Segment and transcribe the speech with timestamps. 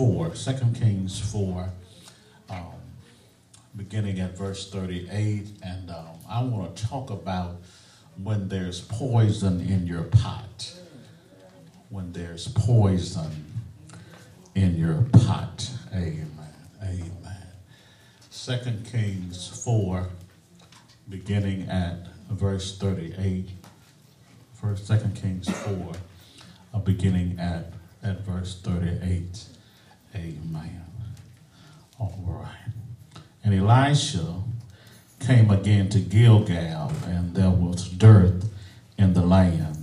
[0.00, 1.70] 4, 2 Kings 4,
[2.48, 2.64] um,
[3.76, 5.46] beginning at verse 38.
[5.62, 7.60] And um, I want to talk about
[8.16, 10.72] when there's poison in your pot.
[11.90, 13.44] When there's poison
[14.54, 15.70] in your pot.
[15.92, 16.30] Amen.
[16.82, 17.46] Amen.
[18.32, 18.56] 2
[18.90, 20.08] Kings 4,
[21.10, 23.50] beginning at verse 38.
[24.54, 25.92] First, 2 Kings 4,
[26.72, 29.49] uh, beginning at, at verse 38.
[30.14, 30.84] Amen.
[31.98, 32.72] All right.
[33.44, 34.42] And Elisha
[35.20, 38.48] came again to Gilgal, and there was dearth
[38.98, 39.76] in the land.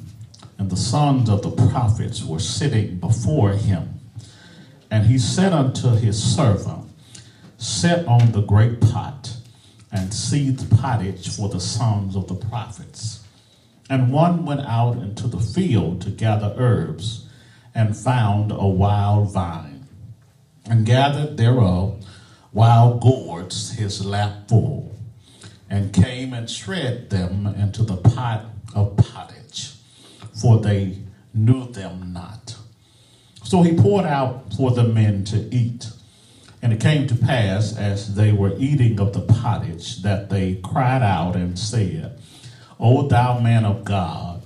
[0.58, 4.00] And the sons of the prophets were sitting before him.
[4.90, 6.90] And he said unto his servant,
[7.58, 9.36] Set on the great pot
[9.92, 13.24] and seethe pottage for the sons of the prophets.
[13.90, 17.26] And one went out into the field to gather herbs,
[17.74, 19.77] and found a wild vine,
[20.70, 22.04] and gathered thereof
[22.54, 24.96] wild gourds his lap full,
[25.70, 29.74] and came and shred them into the pot of pottage,
[30.42, 30.98] for they
[31.34, 32.56] knew them not.
[33.44, 35.90] So he poured out for the men to eat.
[36.62, 41.04] And it came to pass, as they were eating of the pottage, that they cried
[41.04, 42.20] out and said,
[42.80, 44.42] O thou man of God,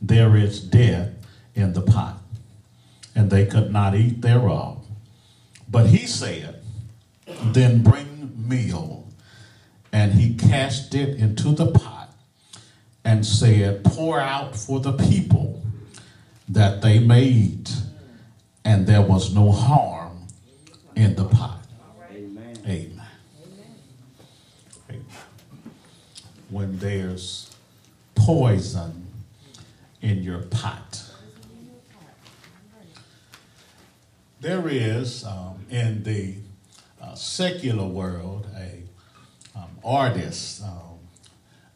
[0.00, 1.10] there is death
[1.54, 2.18] in the pot.
[3.14, 4.85] And they could not eat thereof.
[5.68, 6.62] But he said,
[7.26, 9.08] Then bring meal.
[9.92, 12.14] And he cast it into the pot
[13.04, 15.62] and said, Pour out for the people
[16.48, 17.74] that they may eat.
[18.64, 20.26] And there was no harm
[20.94, 21.64] in the pot.
[22.10, 22.56] Amen.
[22.66, 23.02] Amen.
[24.90, 25.04] Amen.
[26.50, 27.56] When there's
[28.14, 29.06] poison
[30.02, 31.02] in your pot.
[34.40, 36.34] There is um, in the
[37.00, 38.82] uh, secular world a
[39.58, 40.98] um, artist um,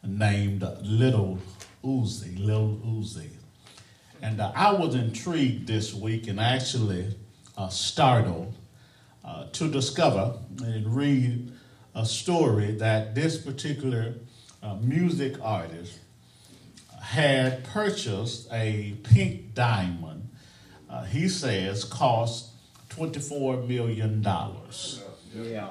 [0.03, 1.39] named Little
[1.83, 3.29] Uzi, Little Uzi.
[4.21, 7.15] And uh, I was intrigued this week and actually
[7.57, 8.53] uh, startled
[9.23, 11.51] uh, to discover and read
[11.95, 14.15] a story that this particular
[14.63, 15.99] uh, music artist
[17.01, 20.29] had purchased a pink diamond,
[20.89, 22.50] uh, he says cost
[22.95, 24.25] $24 million.
[25.35, 25.69] Yeah.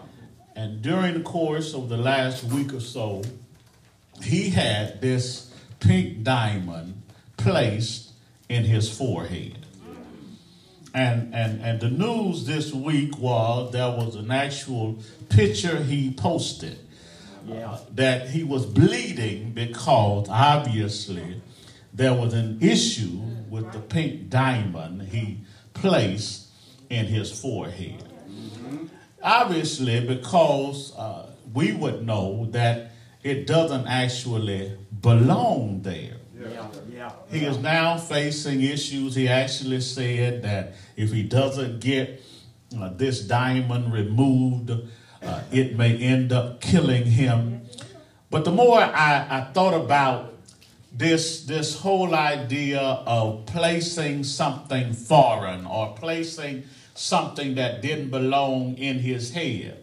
[0.56, 3.22] And during the course of the last week or so,
[4.22, 7.02] he had this pink diamond
[7.36, 8.10] placed
[8.48, 9.66] in his forehead.
[10.92, 14.98] And, and, and the news this week was there was an actual
[15.28, 16.78] picture he posted
[17.46, 17.70] yeah.
[17.70, 21.40] Uh, that he was bleeding because obviously
[21.92, 25.38] there was an issue with the pink diamond he
[25.72, 26.39] placed
[26.90, 28.04] in his forehead.
[28.28, 28.86] Mm-hmm.
[29.22, 32.92] Obviously, because uh, we would know that
[33.22, 36.16] it doesn't actually belong there.
[36.38, 36.66] Yeah.
[36.90, 37.12] Yeah.
[37.30, 39.14] He is now facing issues.
[39.14, 42.22] He actually said that if he doesn't get
[42.78, 44.70] uh, this diamond removed,
[45.22, 47.62] uh, it may end up killing him.
[48.30, 50.34] But the more I, I thought about
[50.92, 56.64] this, this whole idea of placing something foreign or placing
[57.00, 59.82] something that didn't belong in his head,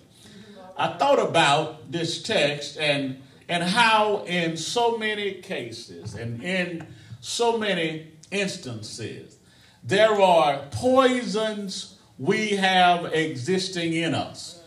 [0.77, 6.85] I thought about this text and, and how, in so many cases and in
[7.19, 9.37] so many instances,
[9.83, 14.61] there are poisons we have existing in us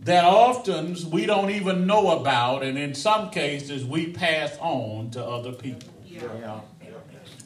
[0.00, 5.24] that often we don't even know about, and in some cases we pass on to
[5.24, 5.92] other people.
[6.04, 6.60] Yeah.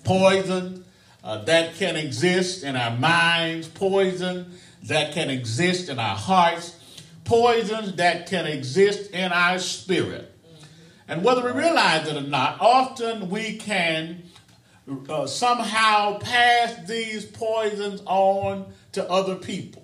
[0.05, 0.86] Poison
[1.27, 4.53] uh, that can exist in our minds, poison
[4.85, 6.79] that can exist in our hearts,
[7.25, 10.33] poisons that can exist in our spirit.
[11.09, 14.23] And whether we realize it or not, often we can
[15.09, 19.83] uh, somehow pass these poisons on to other people.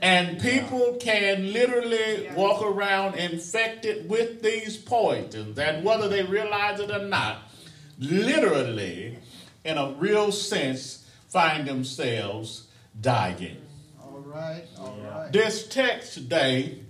[0.00, 5.58] And people can literally walk around infected with these poisons.
[5.58, 7.50] And whether they realize it or not,
[7.98, 9.18] literally,
[9.64, 12.68] in a real sense, find themselves
[13.00, 13.56] dying.
[14.02, 15.32] All right, all right.
[15.32, 16.80] This text today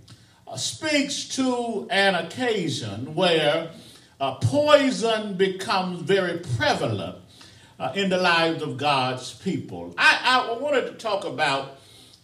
[0.46, 3.70] uh, speaks to an occasion where
[4.20, 7.16] uh, poison becomes very prevalent
[7.78, 9.94] uh, in the lives of God's people.
[9.96, 11.78] I, I wanted to talk about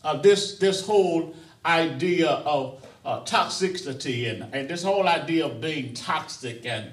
[0.04, 1.34] uh, this, this whole
[1.64, 6.90] idea of uh, toxicity and, and this whole idea of being toxic and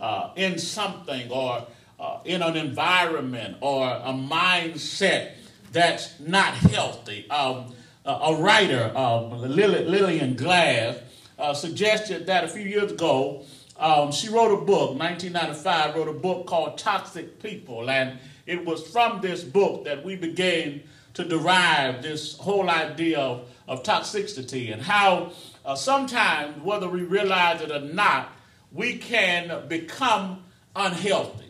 [0.00, 1.66] uh, in something or
[1.98, 5.32] uh, in an environment or a mindset
[5.72, 7.28] that's not healthy.
[7.30, 10.96] Um, a writer, um, Lillian Glass,
[11.38, 13.42] uh, suggested that a few years ago,
[13.78, 17.90] um, she wrote a book, 1995, wrote a book called Toxic People.
[17.90, 20.82] And it was from this book that we began
[21.14, 25.32] to derive this whole idea of, of toxicity and how
[25.64, 28.32] uh, sometimes, whether we realize it or not,
[28.72, 30.44] we can become
[30.76, 31.45] unhealthy.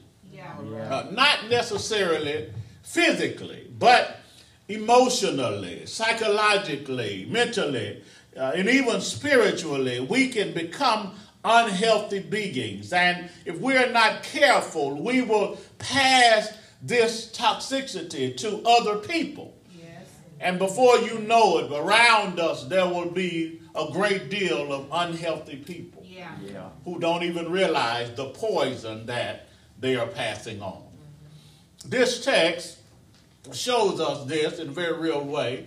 [0.65, 0.95] Yeah.
[0.95, 4.21] Uh, not necessarily physically, but
[4.69, 8.03] emotionally, psychologically, mentally,
[8.37, 11.15] uh, and even spiritually, we can become
[11.45, 12.93] unhealthy beings.
[12.93, 19.57] And if we're not careful, we will pass this toxicity to other people.
[20.41, 25.57] And before you know it, around us there will be a great deal of unhealthy
[25.57, 26.33] people yeah.
[26.45, 26.69] Yeah.
[26.85, 29.46] who don't even realize the poison that
[29.81, 30.83] they are passing on.
[31.85, 32.79] This text
[33.53, 35.67] shows us this in a very real way.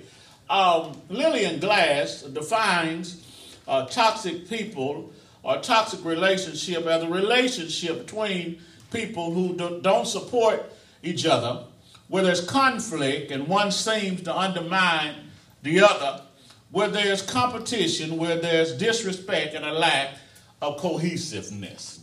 [0.49, 3.25] Um, Lillian Glass defines
[3.67, 5.13] uh, toxic people
[5.43, 8.59] or toxic relationship as a relationship between
[8.91, 10.71] people who do, don't support
[11.03, 11.63] each other,
[12.07, 15.15] where there's conflict and one seems to undermine
[15.61, 16.23] the other,
[16.71, 20.15] where there's competition, where there's disrespect and a lack
[20.61, 21.99] of cohesiveness.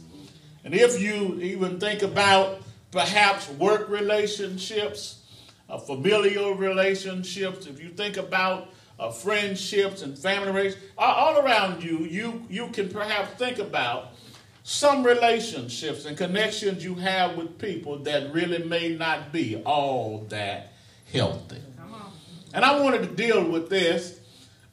[0.66, 2.60] And if you even think about
[2.90, 5.22] perhaps work relationships,
[5.70, 11.98] uh, familial relationships, if you think about uh, friendships and family relationships, all around you,
[11.98, 14.08] you, you can perhaps think about
[14.64, 20.72] some relationships and connections you have with people that really may not be all that
[21.12, 21.62] healthy.
[22.52, 24.18] And I wanted to deal with this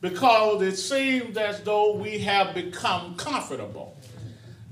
[0.01, 3.95] because it seems as though we have become comfortable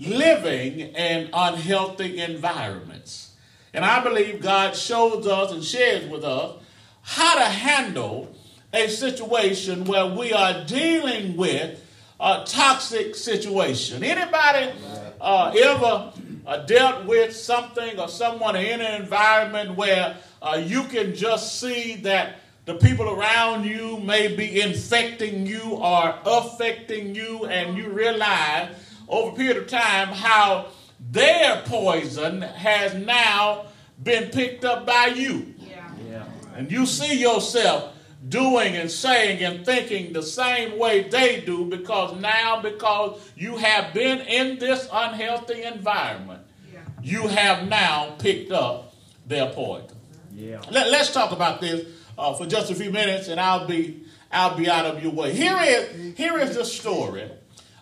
[0.02, 3.32] living in unhealthy environments.
[3.74, 6.56] And I believe God shows us and shares with us
[7.04, 8.36] how to handle
[8.74, 11.80] a situation where we are dealing with
[12.20, 14.04] a toxic situation.
[14.04, 14.72] Anybody
[15.20, 16.14] uh, ever
[16.46, 21.96] uh, dealt with something or someone in an environment where uh, you can just see
[21.98, 28.70] that the people around you may be infecting you or affecting you, and you realize
[29.12, 30.68] over a period of time how
[31.00, 33.66] their poison has now
[34.02, 35.54] been picked up by you.
[35.58, 35.92] Yeah.
[36.10, 36.26] yeah.
[36.56, 37.94] And you see yourself
[38.28, 43.94] doing and saying and thinking the same way they do because now, because you have
[43.94, 46.80] been in this unhealthy environment, yeah.
[47.04, 48.94] you have now picked up
[49.28, 49.98] their poison.
[50.34, 50.62] Yeah.
[50.72, 51.86] Let, us talk about this
[52.18, 55.34] uh, for just a few minutes, and I'll be I'll be out of your way.
[55.34, 57.30] Here is here is the story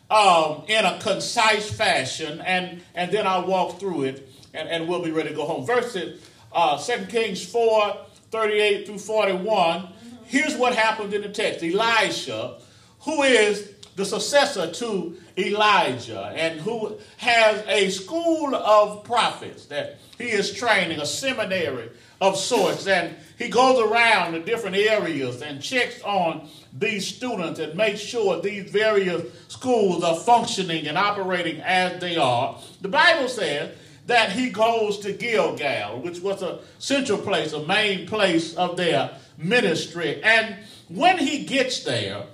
[0.09, 5.03] um, in a concise fashion, and and then I'll walk through it and, and we'll
[5.03, 5.65] be ready to go home.
[5.65, 6.21] Verses
[6.51, 7.97] uh, 2 Kings 4
[8.31, 9.89] 38 through 41.
[10.25, 12.59] Here's what happened in the text Elisha,
[13.01, 20.25] who is the successor to Elijah and who has a school of prophets that he
[20.25, 21.89] is training, a seminary
[22.21, 22.87] of sorts.
[22.87, 26.47] And he goes around the different areas and checks on
[26.77, 32.59] these students and makes sure these various schools are functioning and operating as they are.
[32.81, 33.75] The Bible says
[34.07, 39.11] that he goes to Gilgal, which was a central place, a main place of their
[39.37, 40.21] ministry.
[40.21, 40.57] And
[40.89, 42.25] when he gets there,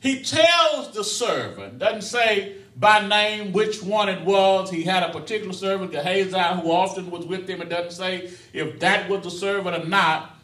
[0.00, 4.70] he tells the servant, doesn't say by name which one it was.
[4.70, 7.62] He had a particular servant, Gehazi, who often was with him.
[7.62, 10.34] It doesn't say if that was the servant or not.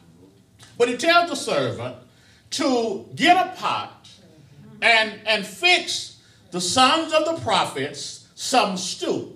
[0.76, 1.97] But he tells the servant
[2.50, 4.09] to get a pot
[4.83, 9.35] and, and fix the sons of the prophets some stew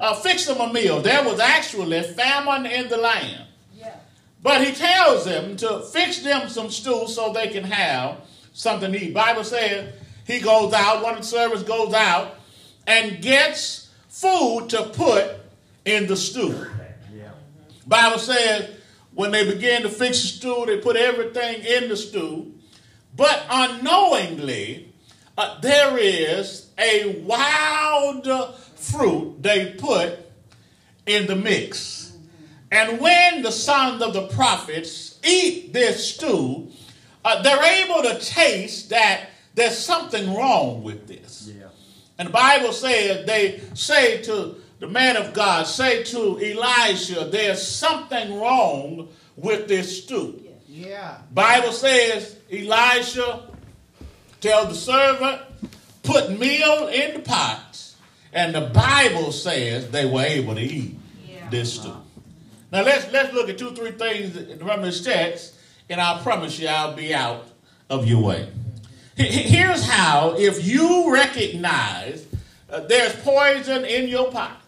[0.00, 1.00] uh, fix them a meal.
[1.00, 3.44] There was actually famine in the land.
[4.42, 8.20] But he tells them to fix them some stew so they can have
[8.52, 9.14] something to eat.
[9.14, 9.92] Bible says
[10.26, 12.36] he goes out, one of the servants goes out
[12.86, 15.36] and gets food to put
[15.84, 16.66] in the stew.
[17.12, 17.30] Yeah.
[17.86, 18.70] Bible says
[19.16, 22.52] when they begin to fix the stew, they put everything in the stew.
[23.16, 24.92] But unknowingly,
[25.38, 28.28] uh, there is a wild
[28.74, 30.18] fruit they put
[31.06, 32.14] in the mix.
[32.70, 36.70] And when the sons of the prophets eat this stew,
[37.24, 41.50] uh, they're able to taste that there's something wrong with this.
[41.56, 41.68] Yeah.
[42.18, 47.66] And the Bible says, they say to the man of God, say to Elisha, there's
[47.66, 50.42] something wrong with this stew.
[50.68, 51.18] Yeah.
[51.32, 53.48] Bible says, Elisha
[54.40, 55.42] tell the servant,
[56.02, 57.94] put meal in the pot
[58.32, 60.94] and the Bible says they were able to eat
[61.26, 61.48] yeah.
[61.48, 61.94] this stew.
[62.70, 65.54] Now let's let's look at two, three things from this text
[65.88, 67.46] and I promise you I'll be out
[67.88, 68.48] of your way.
[69.16, 72.26] Here's how if you recognize
[72.68, 74.60] uh, there's poison in your pot,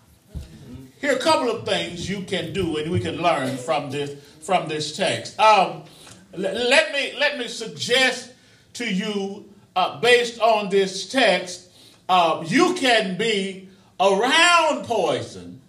[1.00, 4.16] here are a couple of things you can do and we can learn from this
[4.40, 5.38] from this text.
[5.38, 5.84] Um,
[6.32, 8.32] let me let me suggest
[8.74, 11.70] to you, uh, based on this text,
[12.08, 13.68] uh, you can be
[14.00, 15.60] around poison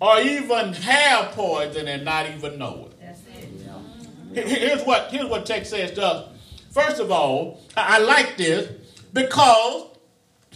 [0.00, 4.46] or even have poison and not even know it.
[4.46, 6.28] Here's what here's what text says does.
[6.70, 8.70] First of all, I like this
[9.12, 9.96] because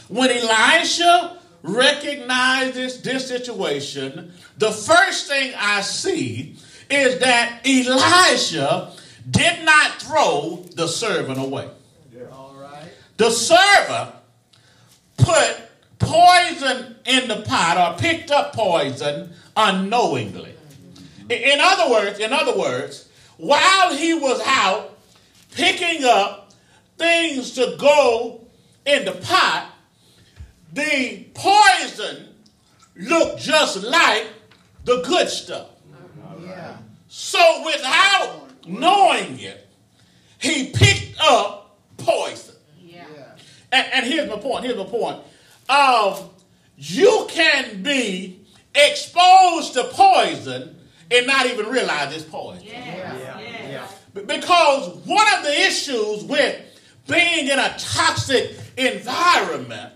[0.09, 6.57] when Elisha recognizes this situation, the first thing I see
[6.89, 8.93] is that Elisha
[9.31, 11.69] did not throw the servant away.
[12.13, 12.23] Yeah.
[12.33, 12.91] All right.
[13.17, 14.15] The servant
[15.17, 15.57] put
[15.99, 20.55] poison in the pot or picked up poison unknowingly.
[20.55, 21.31] Mm-hmm.
[21.31, 24.99] In other words, in other words, while he was out
[25.53, 26.53] picking up
[26.97, 28.47] things to go
[28.87, 29.73] in the pot,
[30.73, 32.29] the poison
[32.97, 34.27] looked just like
[34.85, 35.69] the good stuff.
[36.43, 36.77] Yeah.
[37.09, 39.69] So without knowing it,
[40.39, 42.55] he picked up poison.
[42.83, 43.05] Yeah.
[43.73, 44.65] And, and here's my point.
[44.65, 45.21] Here's my point.
[45.69, 46.31] Um,
[46.77, 48.41] you can be
[48.75, 50.77] exposed to poison
[51.11, 52.65] and not even realize it's poison.
[52.65, 53.17] Yeah.
[53.19, 53.41] Yeah.
[53.69, 53.89] yeah.
[54.15, 56.61] Because one of the issues with
[57.07, 59.93] being in a toxic environment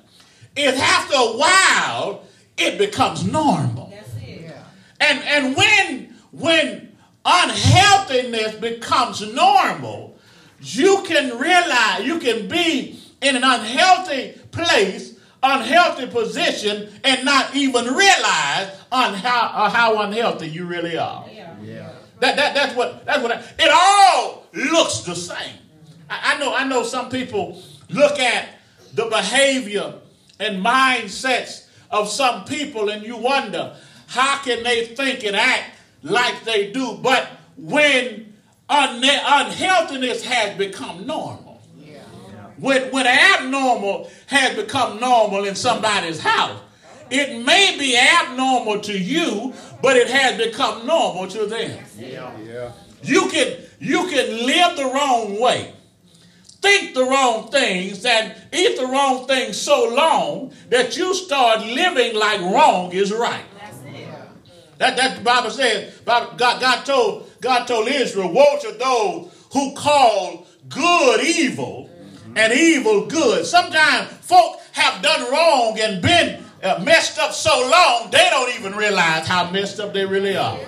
[0.56, 2.25] is after a while
[2.56, 3.90] it becomes normal.
[3.90, 4.42] That's it.
[4.42, 4.64] Yeah.
[5.00, 10.18] And and when when unhealthiness becomes normal,
[10.61, 17.87] you can realize you can be in an unhealthy place, unhealthy position, and not even
[17.87, 21.26] realize on how, uh, how unhealthy you really are.
[21.30, 21.90] Yeah.
[22.20, 25.58] That, that, that's what that's what I, it all looks the same.
[26.08, 28.49] I, I know I know some people look at
[28.94, 29.94] the behavior
[30.40, 33.76] and mindsets of some people and you wonder
[34.06, 35.70] how can they think and act
[36.02, 36.98] like they do.
[37.02, 38.34] But when
[38.68, 41.98] unhealthiness has become normal, yeah.
[42.58, 46.60] when, when abnormal has become normal in somebody's house,
[47.10, 51.84] it may be abnormal to you, but it has become normal to them.
[51.98, 52.36] Yeah.
[52.40, 52.72] Yeah.
[53.02, 55.73] You can you can live the wrong way,
[56.64, 62.16] think the wrong things, and eat the wrong things so long that you start living
[62.16, 63.44] like wrong is right.
[63.61, 64.09] That's it.
[64.78, 69.75] That, that the Bible says, God, God, told, God told Israel, woe to those who
[69.75, 71.90] call good evil
[72.35, 73.44] and evil good.
[73.44, 78.75] Sometimes folk have done wrong and been uh, messed up so long, they don't even
[78.75, 80.59] realize how messed up they really are.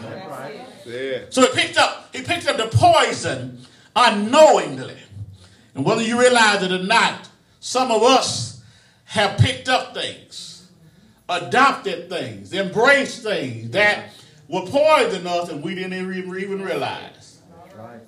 [1.30, 4.98] So he picked up, he picked up the poison unknowingly.
[5.76, 7.28] And whether you realize it or not,
[7.60, 8.62] some of us
[9.04, 10.46] have picked up things
[11.28, 14.10] adopted things, embraced things that
[14.48, 17.40] were poison us and we didn't even realize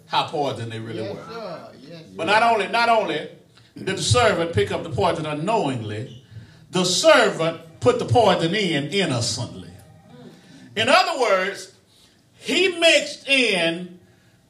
[0.07, 1.69] how poison they really yes, were.
[1.81, 3.29] Yes, but not only, not only
[3.77, 6.25] did the servant pick up the poison unknowingly,
[6.71, 9.71] the servant put the poison in innocently.
[10.77, 11.73] In other words,
[12.35, 13.99] he mixed in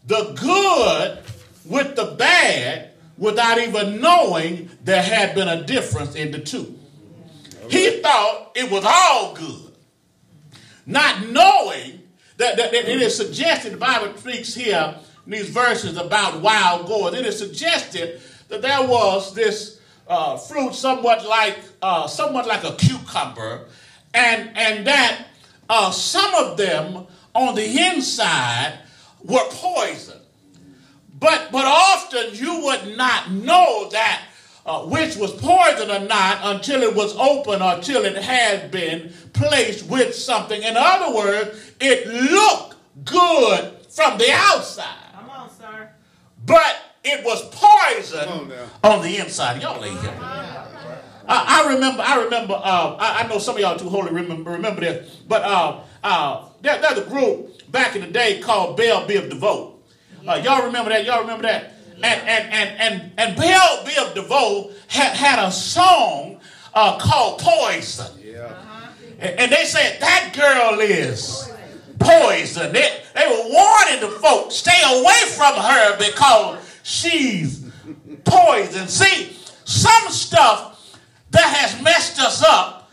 [0.06, 1.18] the good
[1.64, 6.78] with the bad without even knowing there had been a difference in the two.
[7.68, 9.76] He thought it was all good,
[10.86, 12.00] not knowing
[12.38, 14.96] that, that, that it is suggested, the Bible speaks here
[15.26, 20.74] in these verses about wild gourds, it is suggested that there was this uh, fruit
[20.74, 23.66] somewhat like uh, somewhat like a cucumber,
[24.14, 25.26] and and that
[25.68, 28.78] uh, some of them on the inside
[29.22, 30.18] were poison.
[31.18, 34.22] But but often you would not know that
[34.68, 39.10] uh, which was poison or not until it was open or until it had been
[39.32, 40.62] placed with something.
[40.62, 45.12] In other words, it looked good from the outside.
[45.14, 45.88] Come on, sir.
[46.44, 48.52] But it was poison on,
[48.84, 49.62] on, the inside.
[49.62, 50.14] Y'all ain't here.
[50.20, 52.02] I, I remember.
[52.02, 52.54] I remember.
[52.54, 56.48] Uh, I, I, know some of y'all too holy remember remember this, but uh, uh,
[56.60, 59.77] there, there's a group back in the day called Bell Biv DeVoe.
[60.26, 61.04] Uh, y'all remember that?
[61.04, 61.74] Y'all remember that?
[62.02, 66.40] and and and and, and Bell Biv DeVoe had, had a song
[66.74, 68.06] uh, called Poison.
[68.22, 68.44] Yeah.
[68.44, 68.90] Uh-huh.
[69.18, 71.50] And, and, they said that girl is
[71.98, 72.72] poison.
[72.72, 77.68] They, they were warning the folks, stay away from her because she's
[78.24, 78.86] poison.
[78.86, 80.96] See, some stuff
[81.32, 82.92] that has messed us up,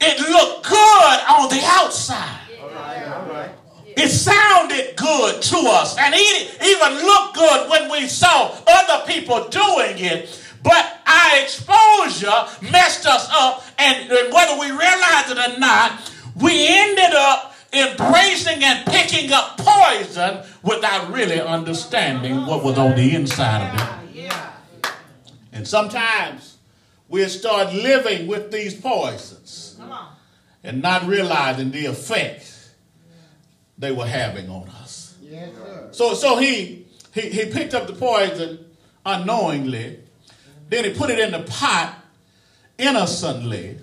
[0.00, 2.40] it looked good on the outside.
[2.60, 3.50] All right, all right.
[3.96, 9.48] It sounded good to us and it even looked good when we saw other people
[9.48, 10.40] doing it.
[10.62, 16.10] But our exposure messed us up, and whether we realized it or not,
[16.40, 23.14] we ended up embracing and picking up poison without really understanding what was on the
[23.14, 24.32] inside of it.
[25.52, 26.56] And sometimes
[27.08, 29.78] we'll start living with these poisons
[30.62, 32.53] and not realizing the effect
[33.84, 35.14] they were having on us.
[35.20, 35.88] Yes, sir.
[35.92, 38.64] So, so he, he, he picked up the poison
[39.04, 40.00] unknowingly,
[40.70, 42.02] then he put it in the pot
[42.78, 43.78] innocently.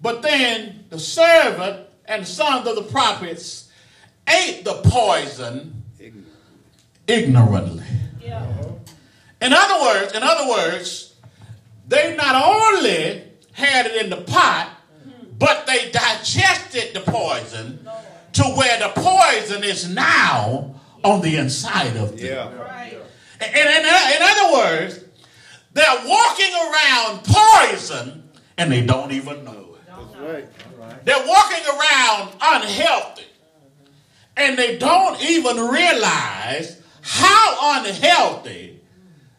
[0.00, 3.70] But then the servant and sons of the prophets
[4.28, 5.82] ate the poison
[7.08, 7.84] ignorantly.
[9.40, 11.14] In other words, in other words,
[11.88, 14.70] they not only had it in the pot,
[15.04, 15.30] mm-hmm.
[15.38, 17.88] but they digested the poison
[18.38, 22.24] to where the poison is now on the inside of them.
[22.24, 22.48] Yeah.
[23.40, 25.04] And in, in other words,
[25.72, 29.86] they're walking around poison and they don't even know it.
[29.88, 30.46] That's
[30.78, 31.04] right.
[31.04, 33.24] They're walking around unhealthy
[34.36, 38.80] and they don't even realize how unhealthy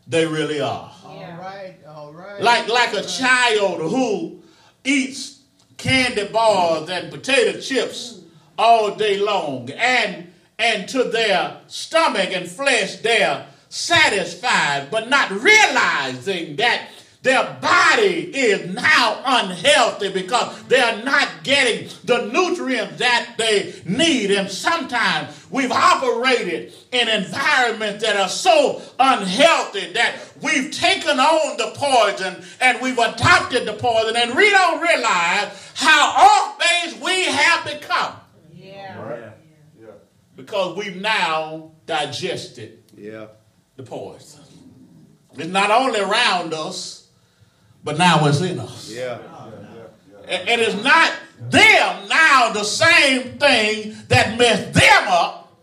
[0.07, 0.91] they really are.
[1.05, 2.41] All right, all right.
[2.41, 4.41] Like, like a child who
[4.83, 5.39] eats
[5.77, 8.18] candy bars and potato chips
[8.59, 10.27] all day long and
[10.59, 16.89] and to their stomach and flesh they're satisfied but not realizing that
[17.21, 24.31] their body is now unhealthy because they're not getting the nutrients that they need.
[24.31, 31.73] And sometimes we've operated in environments that are so unhealthy that we've taken on the
[31.75, 37.65] poison and we've adopted the poison and we don't realize how off base we have
[37.65, 38.13] become
[40.39, 43.25] because we've now digested Yeah.
[43.75, 44.39] the poison.
[45.37, 47.07] It's not only around us,
[47.83, 48.89] but now it's in us.
[48.89, 49.17] Yeah.
[50.27, 51.11] And and it's not
[51.49, 55.61] them now, the same thing that messed them up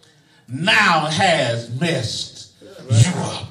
[0.48, 2.52] now has messed
[2.90, 3.48] you up.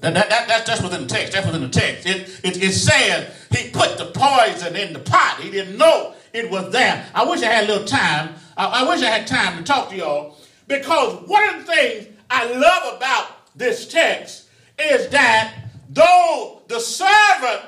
[0.00, 1.32] That, that, that, that's just within the text.
[1.32, 2.06] That's within the text.
[2.06, 5.38] It, it, it says he put the poison in the pot.
[5.40, 7.06] He didn't know it was there.
[7.14, 8.34] I wish I had a little time.
[8.56, 10.36] I, I wish I had time to talk to y'all
[10.68, 15.54] because one of the things I love about this text is that
[15.90, 17.62] though the servant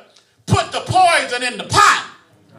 [0.46, 2.10] put the poison in the pot,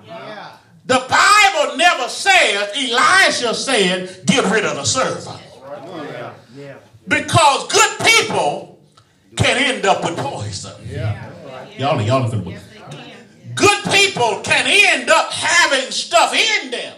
[0.06, 0.58] Yeah.
[0.86, 5.42] the Bible never says, Elisha said, get rid of the servant.
[7.08, 8.80] Because good people
[9.36, 10.74] can end up with poison.
[11.78, 12.60] Y'all, y'all are gonna-
[13.54, 16.94] Good people can end up having stuff in them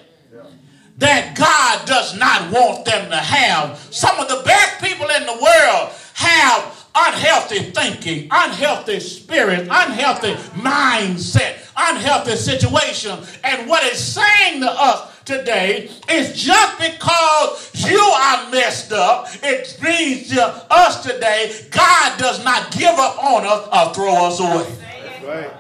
[0.98, 3.78] that God does not want them to have.
[3.92, 11.58] Some of the best people in the world have unhealthy thinking, unhealthy spirit, unhealthy mindset,
[11.78, 13.20] unhealthy situation.
[13.44, 19.78] And what it's saying to us today is just because you are messed up, it
[19.84, 24.78] means to us today, God does not give up on us or throw us away.
[25.24, 25.52] Right.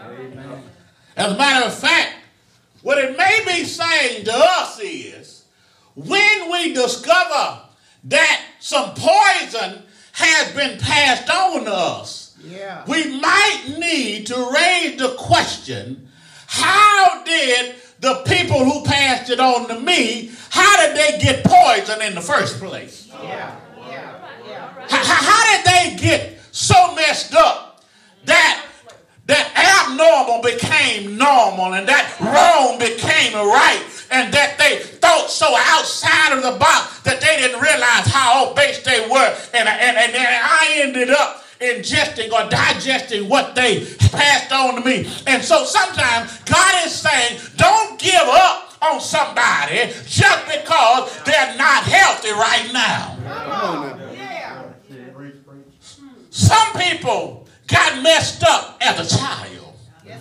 [1.17, 2.13] As a matter of fact,
[2.81, 5.26] what it may be saying to us is
[5.97, 7.59] when we discover
[8.05, 9.81] that some poison
[10.11, 12.83] has been passed on to us, Yeah.
[12.87, 16.09] we might need to raise the question
[16.45, 22.01] how did the people who passed it on to me, how did they get poison
[22.03, 23.07] in the first place?
[23.23, 23.51] Yeah.
[23.89, 24.69] Yeah.
[24.89, 27.83] How, how- how did they get so messed up
[28.25, 28.63] that
[29.25, 36.33] that abnormal became normal and that wrong became right and that they thought so outside
[36.35, 40.43] of the box that they didn't realize how obese they were and, and, and, and
[40.43, 45.09] I ended up ingesting or digesting what they passed on to me.
[45.25, 51.83] And so sometimes God is saying, don't give up on somebody just because they're not
[51.83, 53.17] healthy right now.
[53.23, 54.73] Now.
[56.29, 59.73] Some people got messed up as a child.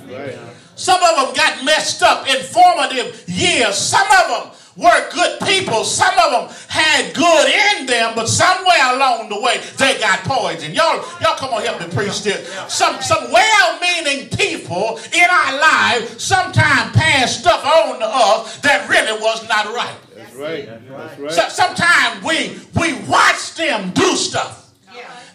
[0.09, 0.56] Right.
[0.77, 3.77] Some of them got messed up in formative years.
[3.77, 5.85] Some of them were good people.
[5.85, 10.75] Some of them had good in them, but somewhere along the way they got poisoned.
[10.75, 12.47] Y'all, y'all come on, help me preach this.
[12.69, 19.19] Some some well-meaning people in our lives sometimes pass stuff on to us that really
[19.21, 19.97] was not right.
[20.15, 20.67] That's right.
[20.67, 21.33] That's right.
[21.33, 24.66] So, sometimes we we watch them do stuff.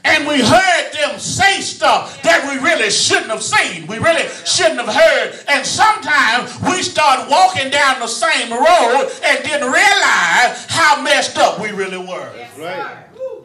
[0.04, 4.80] And we heard them say stuff that we really shouldn't have seen, we really shouldn't
[4.82, 5.40] have heard.
[5.48, 11.60] And sometimes we start walking down the same road and didn't realize how messed up
[11.60, 12.32] we really were.
[12.36, 12.96] Yes, Right.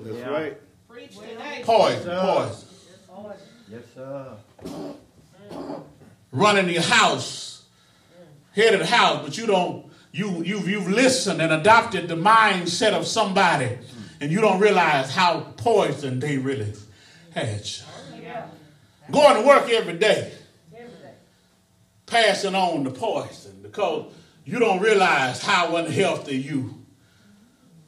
[0.04, 0.28] That's Yeah.
[0.30, 0.56] right.
[0.88, 1.62] Preach today.
[1.64, 2.68] Poison, poison.
[3.70, 4.32] Yes, sir.
[6.32, 7.62] Running your house,
[8.54, 12.92] head of the house, but you don't, you, you've, you've listened and adopted the mindset
[12.92, 13.78] of somebody,
[14.20, 16.72] and you don't realize how poison they really
[17.34, 17.84] had you.
[19.10, 20.32] Going to work every day,
[22.06, 24.12] passing on the poison because
[24.44, 26.74] you don't realize how unhealthy you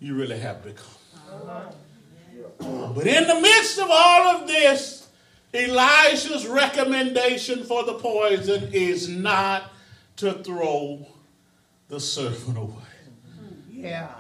[0.01, 0.87] you really have become.
[2.95, 5.09] But in the midst of all of this,
[5.55, 9.73] Elijah's recommendation for the poison is not
[10.17, 11.07] to throw
[11.89, 12.75] the servant away.
[13.71, 14.18] Yeah, yeah.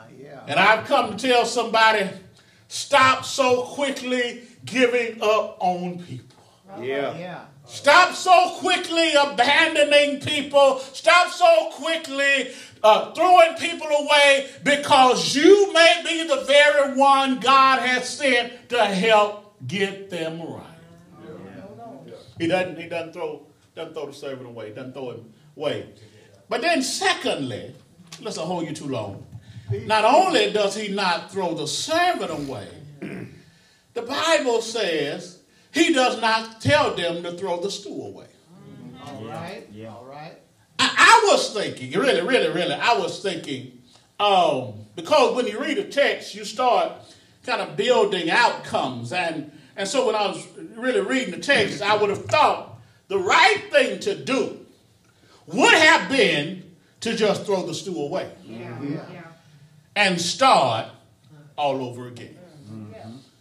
[0.48, 2.08] And I've come to tell somebody
[2.68, 6.38] stop so quickly giving up on people.
[6.80, 7.16] Yeah.
[7.18, 7.44] Yeah.
[7.66, 10.78] Stop so quickly abandoning people.
[10.78, 12.50] Stop so quickly
[12.82, 18.82] uh, throwing people away because you may be the very one God has sent to
[18.86, 20.64] help get them right.
[22.38, 22.78] He doesn't.
[22.78, 23.46] He doesn't throw.
[23.74, 24.72] Doesn't throw the servant away.
[24.72, 25.90] Doesn't throw him away.
[26.48, 27.74] But then, secondly,
[28.22, 29.26] let's not hold you too long.
[29.86, 32.68] Not only does he not throw the servant away,
[33.94, 35.40] the Bible says
[35.72, 38.26] he does not tell them to throw the stool away.
[39.04, 39.66] All right.
[39.72, 39.94] Yeah.
[39.94, 40.34] All right.
[40.78, 43.82] I, I was thinking, really, really, really, I was thinking,
[44.20, 46.92] um, because when you read a text, you start
[47.44, 49.12] kind of building outcomes.
[49.12, 52.78] And, and so when I was really reading the text, I would have thought
[53.08, 54.66] the right thing to do
[55.46, 58.58] would have been to just throw the stool away Yeah.
[58.58, 58.94] Mm-hmm.
[58.94, 59.27] Yeah.
[59.98, 60.86] And start
[61.56, 62.38] all over again.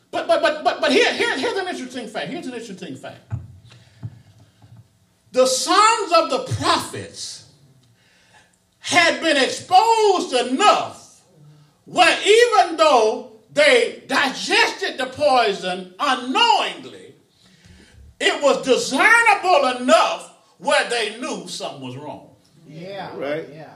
[0.09, 2.29] But but but but but here, here here's an interesting fact.
[2.29, 3.31] Here's an interesting fact.
[5.33, 7.51] The sons of the prophets
[8.79, 11.21] had been exposed enough
[11.85, 17.13] where even though they digested the poison unknowingly,
[18.19, 22.35] it was discernible enough where they knew something was wrong.
[22.67, 23.15] Yeah.
[23.15, 23.47] Right.
[23.53, 23.73] Yeah.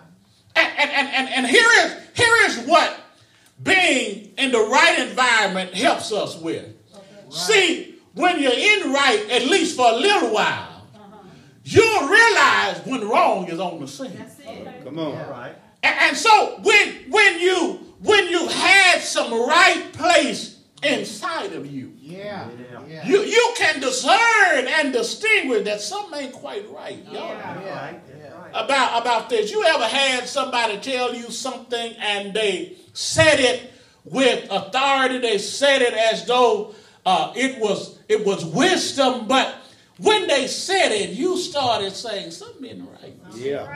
[0.55, 2.97] And, and, and, and, and here, is, here is what
[3.63, 6.65] being in the right environment helps us with.
[7.29, 10.87] See, when you're in right, at least for a little while,
[11.63, 14.25] you'll realize when wrong is on the scene.
[14.83, 15.17] Come on.
[15.17, 15.55] All right.
[15.83, 21.93] And, and so when when you when you had some right place inside of you,
[21.99, 22.49] Yeah.
[22.71, 22.81] Yeah.
[22.87, 23.07] Yeah.
[23.07, 27.03] you you can discern and distinguish that something ain't quite right.
[27.05, 27.13] Y'all.
[27.13, 27.55] Yeah.
[27.57, 28.10] All Yeah.
[28.53, 28.67] Right.
[28.67, 28.91] That's right.
[28.93, 29.51] about about this.
[29.51, 33.71] You ever had somebody tell you something and they said it
[34.03, 35.19] with authority?
[35.19, 39.55] They said it as though uh, it was it was wisdom, but
[39.97, 43.15] when they said it, you started saying something ain't right.
[43.35, 43.67] Yeah.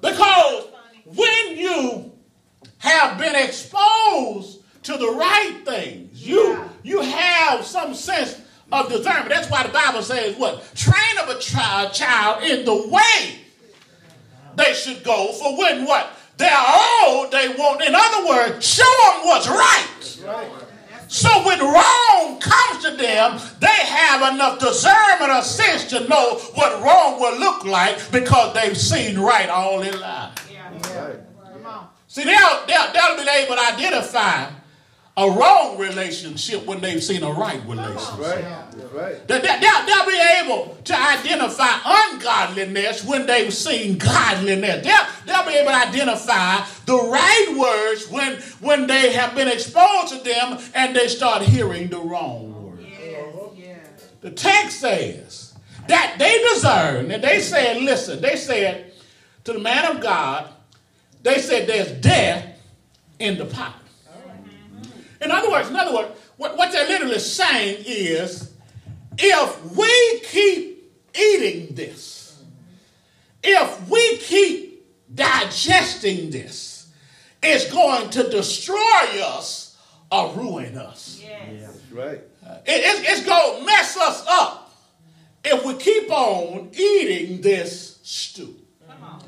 [0.00, 0.64] Because
[1.04, 2.12] when you
[2.78, 6.68] have been exposed to the right things, you Yeah.
[6.82, 8.40] you have some sense
[8.72, 9.28] of discernment.
[9.28, 10.72] That's why the Bible says what?
[10.74, 13.38] Train up a child, child in the way
[14.56, 16.10] they should go for when what?
[16.36, 16.64] They're
[17.04, 17.82] old, they won't.
[17.82, 20.18] In other words, show them what's right.
[20.24, 20.50] Right.
[21.08, 26.82] So when wrong comes to them, they have enough discernment or sense to know what
[26.82, 30.50] wrong will look like because they've seen right all their life.
[30.52, 31.04] Yeah.
[31.04, 31.20] Right.
[32.08, 34.50] See, they'll, they'll, they'll be able to identify
[35.18, 38.18] a wrong relationship when they've seen a right relationship.
[38.18, 38.44] Right.
[38.92, 39.26] Right.
[39.28, 44.84] They- they- They'll, they'll be able to identify ungodliness when they've seen godliness.
[44.84, 50.08] They'll, they'll be able to identify the right words when, when they have been exposed
[50.16, 52.82] to them and they start hearing the wrong words.
[52.86, 53.34] Yes.
[53.56, 54.08] Yes.
[54.20, 55.54] The text says
[55.88, 58.92] that they discerned, and they said, listen, they said
[59.44, 60.48] to the man of God,
[61.22, 62.46] they said there's death
[63.18, 63.74] in the pot.
[65.20, 68.52] In other words, in other words, what, what they're literally saying is
[69.18, 72.42] if we keep eating this,
[73.42, 76.88] if we keep digesting this,
[77.42, 79.76] it's going to destroy us
[80.10, 81.20] or ruin us.
[81.22, 81.60] Yes.
[81.60, 82.18] That's right.
[82.18, 84.74] It- it's, it's going to mess us up
[85.44, 88.54] if we keep on eating this stew.
[88.88, 89.22] Come on.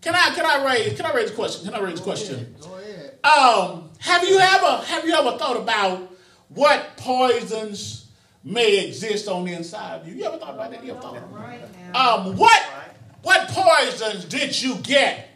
[0.00, 1.64] Can I can I raise can I raise a question?
[1.64, 2.54] Can I raise a question?
[2.60, 3.18] Go ahead.
[3.24, 6.10] Um, have you ever have you ever thought about
[6.48, 8.06] what poisons
[8.44, 10.14] may exist on the inside of you?
[10.14, 10.84] You ever thought about that?
[10.84, 11.60] You ever thought about Right
[11.94, 12.62] um, what
[13.22, 15.28] what poisons did you get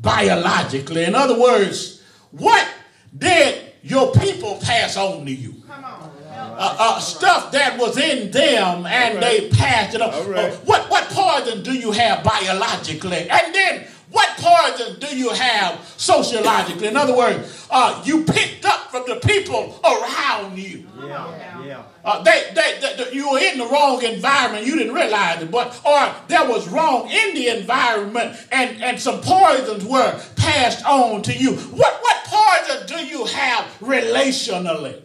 [0.00, 1.04] biologically?
[1.04, 2.68] In other words, what
[3.16, 5.54] did your people pass on to you?
[5.66, 6.10] Come on.
[6.56, 10.12] Uh, uh, stuff that was in them and they passed it on.
[10.14, 10.52] All right.
[10.52, 13.28] Uh, what, what poison do you have biologically?
[13.28, 16.86] And then what poison do you have sociologically?
[16.86, 20.86] In other words, uh, you picked up from the people around you.
[21.00, 21.64] Yeah.
[21.64, 21.82] Yeah.
[22.04, 24.66] Uh, they, they, they, you were in the wrong environment.
[24.66, 29.20] You didn't realize it, but or there was wrong in the environment, and, and some
[29.20, 31.56] poisons were passed on to you.
[31.56, 35.02] What what poison do you have relationally?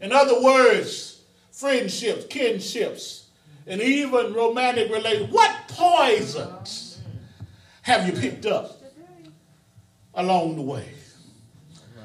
[0.00, 1.20] In other words,
[1.52, 3.26] friendships, kinships,
[3.66, 5.32] and even romantic relations.
[5.32, 6.85] What poisons
[7.86, 8.82] have you picked up
[10.12, 10.88] along the way?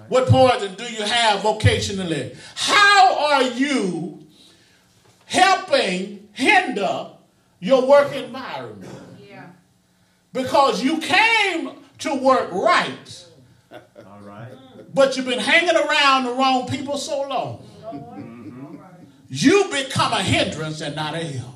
[0.10, 2.38] What poison do you have vocationally?
[2.54, 4.28] How are you
[5.26, 7.08] helping hinder
[7.60, 8.94] your work environment?
[9.28, 9.48] Yeah.
[10.32, 13.26] Because you came to work right,
[14.06, 14.52] All right.
[14.94, 17.68] but you've been hanging around the wrong people so long.
[19.30, 21.51] You become a hindrance and not a help.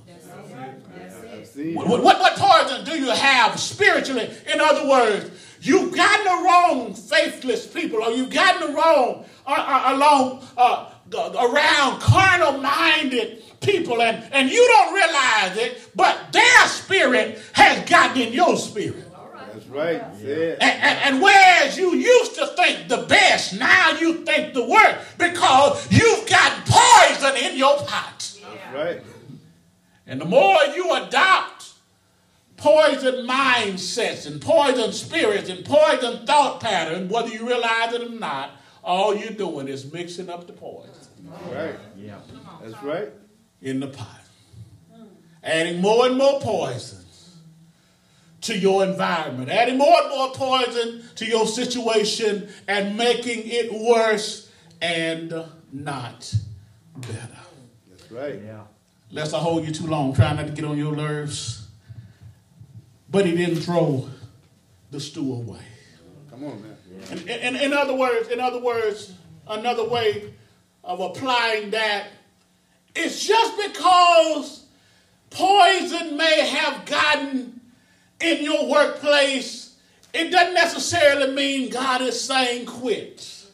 [1.57, 4.29] I've What, what, what poison do you have spiritually?
[4.51, 9.51] In other words, you've gotten the wrong faithless people, or you've gotten the wrong uh,
[9.51, 17.39] uh, along uh, around carnal-minded people, and, and you don't realize it, but their spirit
[17.53, 19.03] has gotten in your spirit.
[19.53, 20.01] That's right.
[20.17, 20.57] Say it.
[20.61, 25.17] And, and, and whereas you used to think the best, now you think the worst
[25.17, 28.37] because you've got poison in your pot.
[28.41, 29.01] That's right.
[30.07, 31.73] And the more you adopt
[32.57, 38.51] poison mindsets and poison spirits and poison thought patterns, whether you realize it or not,
[38.83, 40.91] all you're doing is mixing up the poison
[41.51, 41.75] Right.
[41.97, 42.19] Yeah.
[42.63, 43.11] That's right.
[43.61, 44.21] in the pot.
[45.43, 46.99] Adding more and more poison
[48.41, 54.51] to your environment, adding more and more poison to your situation and making it worse
[54.81, 55.33] and
[55.73, 56.33] not
[56.95, 57.39] better.
[57.89, 58.39] That's right.
[58.43, 58.61] Yeah.
[59.15, 61.69] Lest I hold you too long, trying not to get on your nerves.
[63.09, 64.09] But he didn't throw
[64.91, 65.61] the stew away.
[66.29, 66.75] Come on, man.
[67.11, 69.13] In, in, in other words, in other words,
[69.47, 70.33] another way
[70.83, 72.07] of applying that,
[72.93, 74.65] it's just because
[75.29, 77.61] poison may have gotten
[78.19, 79.77] in your workplace,
[80.13, 83.45] it doesn't necessarily mean God is saying quit.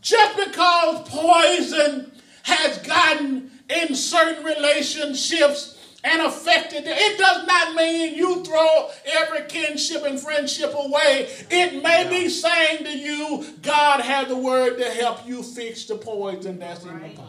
[0.00, 2.12] Just because poison
[2.44, 9.42] has gotten in certain relationships and affected it, it does not mean you throw every
[9.48, 11.28] kinship and friendship away.
[11.50, 15.96] It may be saying to you, God has the word to help you fix the
[15.96, 17.26] poison that's in the pot.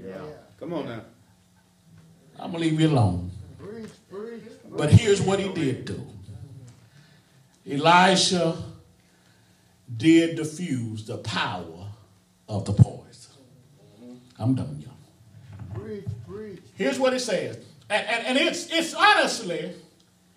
[0.00, 0.20] Yeah.
[0.60, 1.02] Come on now.
[2.38, 3.30] I'm going to leave you alone.
[3.58, 4.42] Preach, preach.
[4.70, 6.06] But here's what he did do
[7.68, 8.56] Elisha
[9.96, 11.88] did diffuse the power
[12.48, 13.02] of the poison.
[14.38, 14.91] I'm done, y'all.
[16.74, 17.56] Here's what it says.
[17.88, 19.72] And, and, and it's, it's honestly,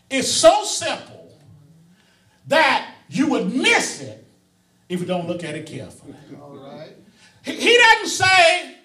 [0.10, 1.34] it's so simple
[2.48, 4.26] that you would miss it
[4.90, 6.16] if you don't look at it carefully.
[6.42, 6.92] All right.
[7.44, 8.76] He, he doesn't say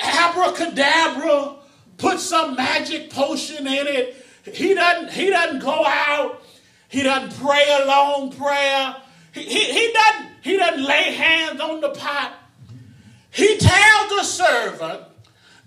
[0.00, 1.56] abracadabra,
[1.96, 4.26] put some magic potion in it.
[4.52, 6.42] He doesn't, he doesn't go out.
[6.88, 8.96] He doesn't pray a long prayer.
[9.32, 12.34] He, he, he, doesn't, he doesn't lay hands on the pot.
[13.30, 15.02] He tells the servant,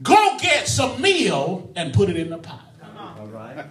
[0.02, 2.66] go get some meal and put it in the pot.
[3.20, 3.66] All right.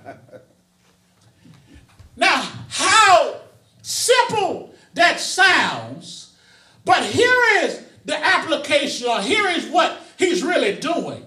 [2.16, 3.40] Now, how
[3.82, 6.36] simple that sounds,
[6.84, 11.24] but here is the application, or here is what he's really doing.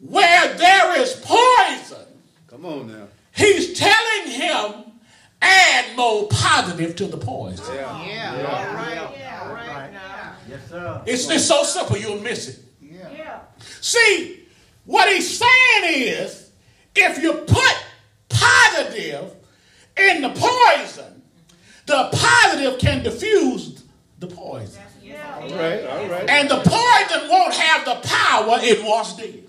[0.00, 2.06] Where there is poison,
[2.48, 3.08] Come on now.
[3.34, 4.84] he's telling him
[5.42, 7.74] add more positive to the poison.
[7.74, 8.04] Yeah.
[8.06, 8.36] Yeah.
[8.36, 8.68] Yeah.
[8.68, 8.94] All right.
[9.18, 9.40] Yeah.
[9.42, 10.34] All right Right.
[10.48, 11.02] Yes, sir.
[11.06, 12.58] It's, it's so simple, you'll miss it.
[12.80, 13.10] Yeah.
[13.10, 13.40] Yeah.
[13.80, 14.46] See,
[14.84, 16.50] what he's saying is
[16.94, 17.84] if you put
[18.28, 19.34] positive
[19.96, 21.22] in the poison,
[21.86, 23.82] the positive can diffuse
[24.18, 24.82] the poison.
[25.40, 25.84] All right.
[25.86, 26.28] All right.
[26.28, 29.48] And the poison won't have the power it once did.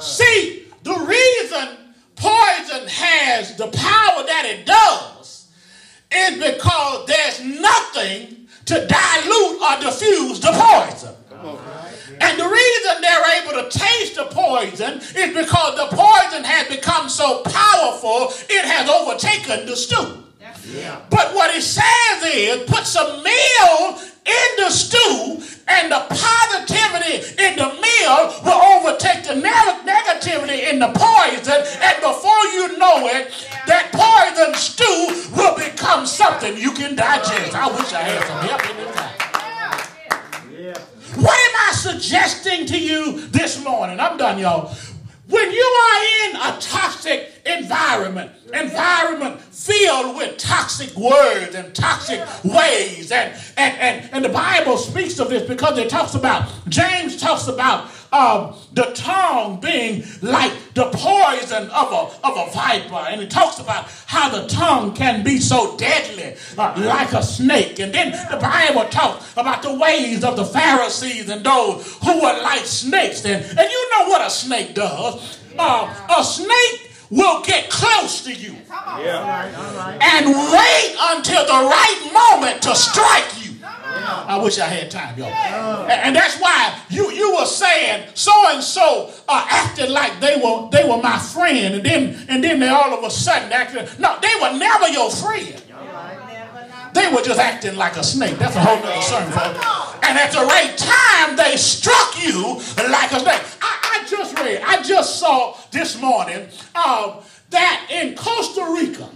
[0.00, 1.76] See, the reason
[2.16, 5.48] poison has the power that it does
[6.12, 11.14] is because there's nothing to dilute or diffuse the poison.
[12.20, 17.08] And the reason they're able to taste the poison is because the poison has become
[17.08, 20.22] so powerful, it has overtaken the stew.
[21.10, 27.56] But what it says is put some meal in the stew, and the positivity in
[27.56, 31.60] the meal will overtake the neg- negativity in the poison.
[31.82, 33.28] And before you know it,
[33.66, 37.54] that poison stew will become something you can digest.
[37.54, 39.13] I wish I had some help in this time.
[41.84, 44.74] Suggesting to you this morning, I'm done, y'all.
[45.28, 53.12] When you are in a toxic environment, environment filled with toxic words and toxic ways,
[53.12, 57.48] and, and, and, and the Bible speaks of this because it talks about, James talks
[57.48, 62.94] about um, the tongue being like the poison of a, of a viper.
[63.10, 67.80] And it talks about how the tongue can be so deadly, uh, like a snake.
[67.80, 72.40] And then the Bible talks about the ways of the Pharisees and those who were
[72.42, 73.24] like snakes.
[73.24, 75.40] And, and you know what a snake does.
[75.58, 78.56] Uh, a snake will get close to you
[78.98, 79.98] Yeah.
[80.00, 83.43] and wait until the right moment to strike you.
[83.94, 85.28] I wish I had time, y'all.
[85.28, 90.68] And, that's why you you were saying so and so uh, acted like they were
[90.70, 93.88] they were my friend, and then and then they all of a sudden acted.
[93.98, 95.62] No, they were never your friend.
[96.94, 98.38] They were just acting like a snake.
[98.38, 99.58] That's a whole nother sermon, folks.
[100.04, 103.42] And at the right time, they struck you like a snake.
[103.60, 109.08] I, I just read, I just saw this morning um, that in Costa Rica,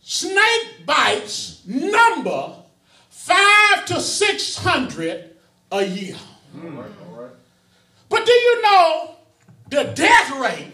[0.00, 2.54] snake bites number
[3.14, 5.30] five to six hundred
[5.70, 6.16] a year.
[8.08, 9.16] But do you know
[9.70, 10.72] the death rate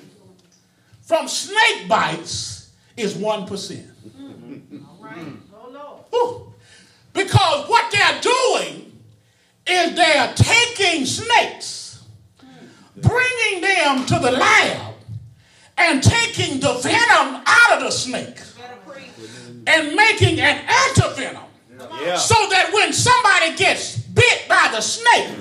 [1.02, 3.86] from snake bites is one percent?
[6.10, 6.52] Whew.
[7.12, 8.98] Because what they're doing
[9.66, 12.02] is they're taking snakes,
[12.96, 14.94] bringing them to the lab,
[15.78, 18.38] and taking the venom out of the snake
[19.66, 21.49] and making an antivenom.
[22.00, 22.16] Yeah.
[22.16, 25.36] So that when somebody gets bit by the snake,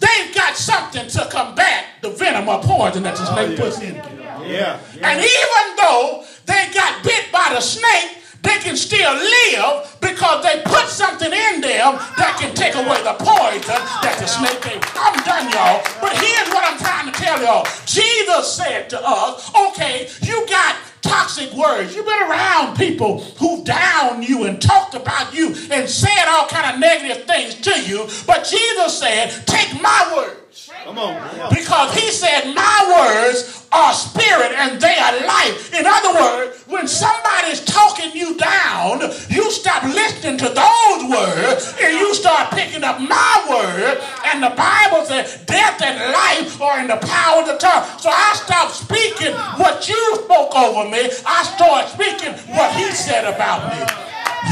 [0.00, 3.94] they've got something to combat the venom or poison that the oh, snake puts in
[3.94, 4.18] them.
[4.44, 4.80] Yeah.
[5.02, 10.62] And even though they got bit by the snake, they can still live because they
[10.64, 14.78] put something in them that can take away the poison that the snake gave.
[14.94, 15.82] I'm done, y'all.
[16.00, 17.66] But here's what I'm trying to tell y'all.
[17.86, 21.94] Jesus said to us, okay, you got toxic words.
[21.94, 26.74] You've been around people who down you and talked about you and said all kind
[26.74, 28.06] of negative things to you.
[28.26, 30.70] But Jesus said, take my words.
[30.84, 31.50] Come on.
[31.50, 35.74] Because he said, My words are spirit and they are life.
[35.74, 41.92] In other words, when somebody's talking you down, you stop listening to those words and
[41.92, 44.00] you start picking up my word.
[44.32, 47.84] And the Bible says, Death and life are in the power of the tongue.
[48.00, 51.10] So I stopped speaking what you spoke over me.
[51.26, 53.84] I started speaking what he said about me.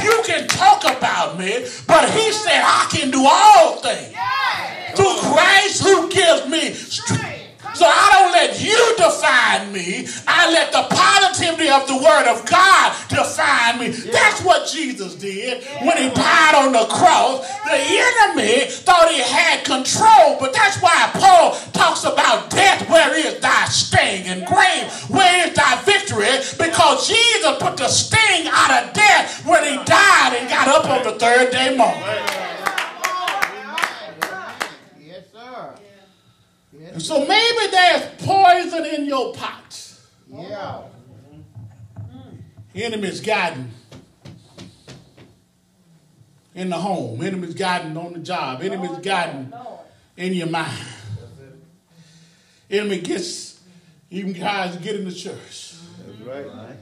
[0.05, 4.15] You can talk about me, but he said, I can do all things
[4.97, 7.44] through Christ who gives me strength.
[7.75, 10.07] So I don't let you define me.
[10.27, 13.89] I let the positivity of the word of God define me.
[13.89, 17.47] That's what Jesus did when he died on the cross.
[17.65, 22.89] The enemy thought he had control, but that's why Paul talks about death.
[22.89, 24.27] Where is thy sting?
[24.27, 26.31] And grave, where is thy victory?
[26.57, 31.03] Because Jesus put the sting out of death when he died and got up on
[31.03, 32.03] the third day morning.
[35.01, 35.75] Yes, sir.
[36.95, 39.99] And so maybe there's poison in your pot.
[40.29, 40.83] Yeah.
[42.73, 43.73] Enemies guiding
[46.55, 47.21] in the home.
[47.21, 48.63] Enemies guiding on the job.
[48.63, 49.53] Enemies guiding
[50.17, 50.87] in your mind.
[52.71, 53.61] Enemy gets
[54.11, 55.75] even guys get in the church.
[56.07, 56.77] That's right.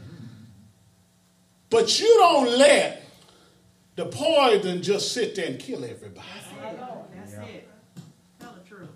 [1.71, 3.03] But you don't let
[3.97, 6.27] the poison just sit there and kill everybody.
[7.15, 7.69] That's it.
[8.39, 8.91] Tell the truth.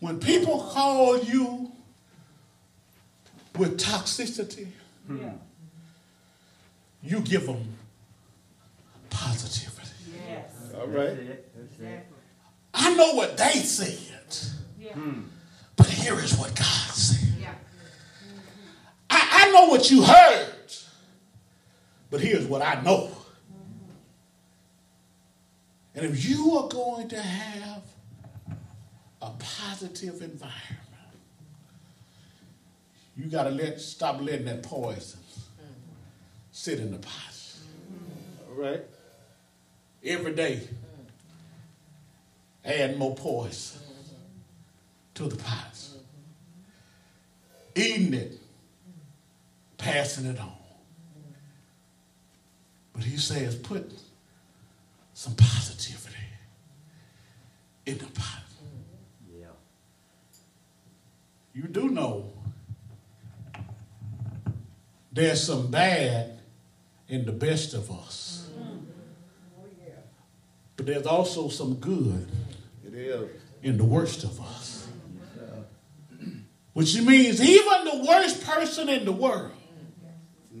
[0.00, 1.72] When people call you
[3.56, 4.68] with toxicity,
[5.10, 5.32] Yeah.
[7.02, 7.76] you give them
[9.10, 9.88] positivity.
[10.28, 10.52] Yes.
[10.74, 11.08] All right.
[11.08, 11.52] That's it.
[11.56, 12.06] That's it.
[12.74, 14.36] I know what they said,
[14.78, 14.92] Yeah.
[14.92, 15.22] Hmm.
[15.76, 17.34] but here is what God said.
[17.40, 17.54] Yeah.
[19.10, 20.52] I, I know what you heard,
[22.10, 23.08] but here's what I know.
[23.52, 23.90] Mm-hmm.
[25.96, 27.82] And if you are going to have
[29.20, 30.78] a positive environment,
[33.16, 35.20] you got to let stop letting that poison
[36.52, 37.34] sit in the pot.
[38.48, 38.82] All right.
[40.04, 40.62] Every day,
[42.64, 43.80] add more poison
[45.14, 45.78] to the pot.
[47.74, 48.38] Eating it,
[49.76, 50.52] passing it on.
[52.92, 53.92] But he says, put
[55.14, 56.16] some positivity
[57.86, 58.42] in the pot.
[59.32, 59.46] Yeah.
[61.58, 62.32] You do know
[65.10, 66.38] there's some bad
[67.08, 68.48] in the best of us.
[70.76, 72.28] But there's also some good
[72.86, 73.28] It is.
[73.64, 74.86] in the worst of us.
[76.74, 79.50] Which means even the worst person in the world,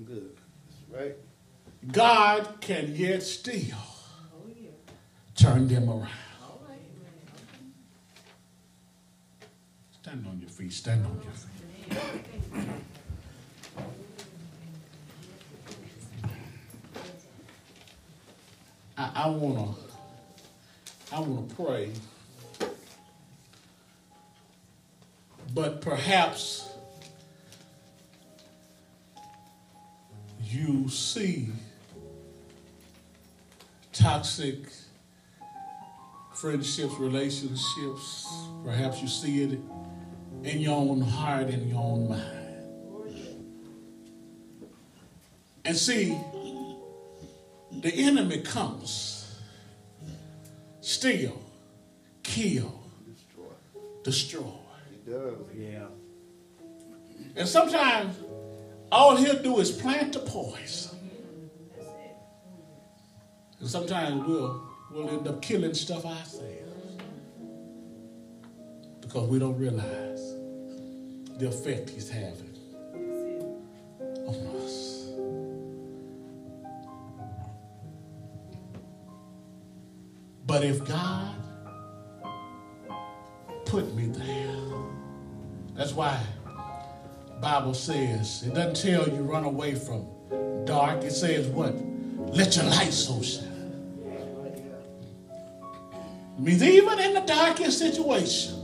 [0.04, 0.36] good.
[0.90, 1.14] Right.
[1.92, 3.78] God can yet still
[5.36, 6.27] turn them around.
[10.08, 12.72] Stand on your feet, stand on your feet.
[18.96, 19.74] I, I wanna
[21.12, 21.92] I wanna pray.
[25.52, 26.70] But perhaps
[30.42, 31.50] you see
[33.92, 34.70] toxic
[36.32, 38.26] friendships, relationships.
[38.64, 39.60] Perhaps you see it
[40.44, 42.34] in your own heart, in your own mind.
[45.64, 46.16] And see,
[47.80, 49.38] the enemy comes,
[50.80, 51.40] steal,
[52.22, 53.44] kill, Destroy.
[54.02, 54.52] destroy.
[54.90, 55.34] He does.
[55.54, 55.86] Yeah.
[57.36, 58.16] And sometimes
[58.90, 60.96] all he'll do is plant the poison.
[63.60, 66.67] And sometimes we'll, we'll end up killing stuff ourselves
[69.08, 70.34] because we don't realize
[71.38, 72.54] the effect he's having
[74.26, 75.06] on us.
[80.46, 81.34] But if God
[83.64, 84.54] put me there,
[85.74, 86.22] that's why
[87.40, 90.04] Bible says it doesn't tell you run away from
[90.66, 91.02] dark.
[91.02, 91.74] It says what?
[92.34, 93.46] Let your light so shine.
[96.36, 98.57] It means even in the darkest situation,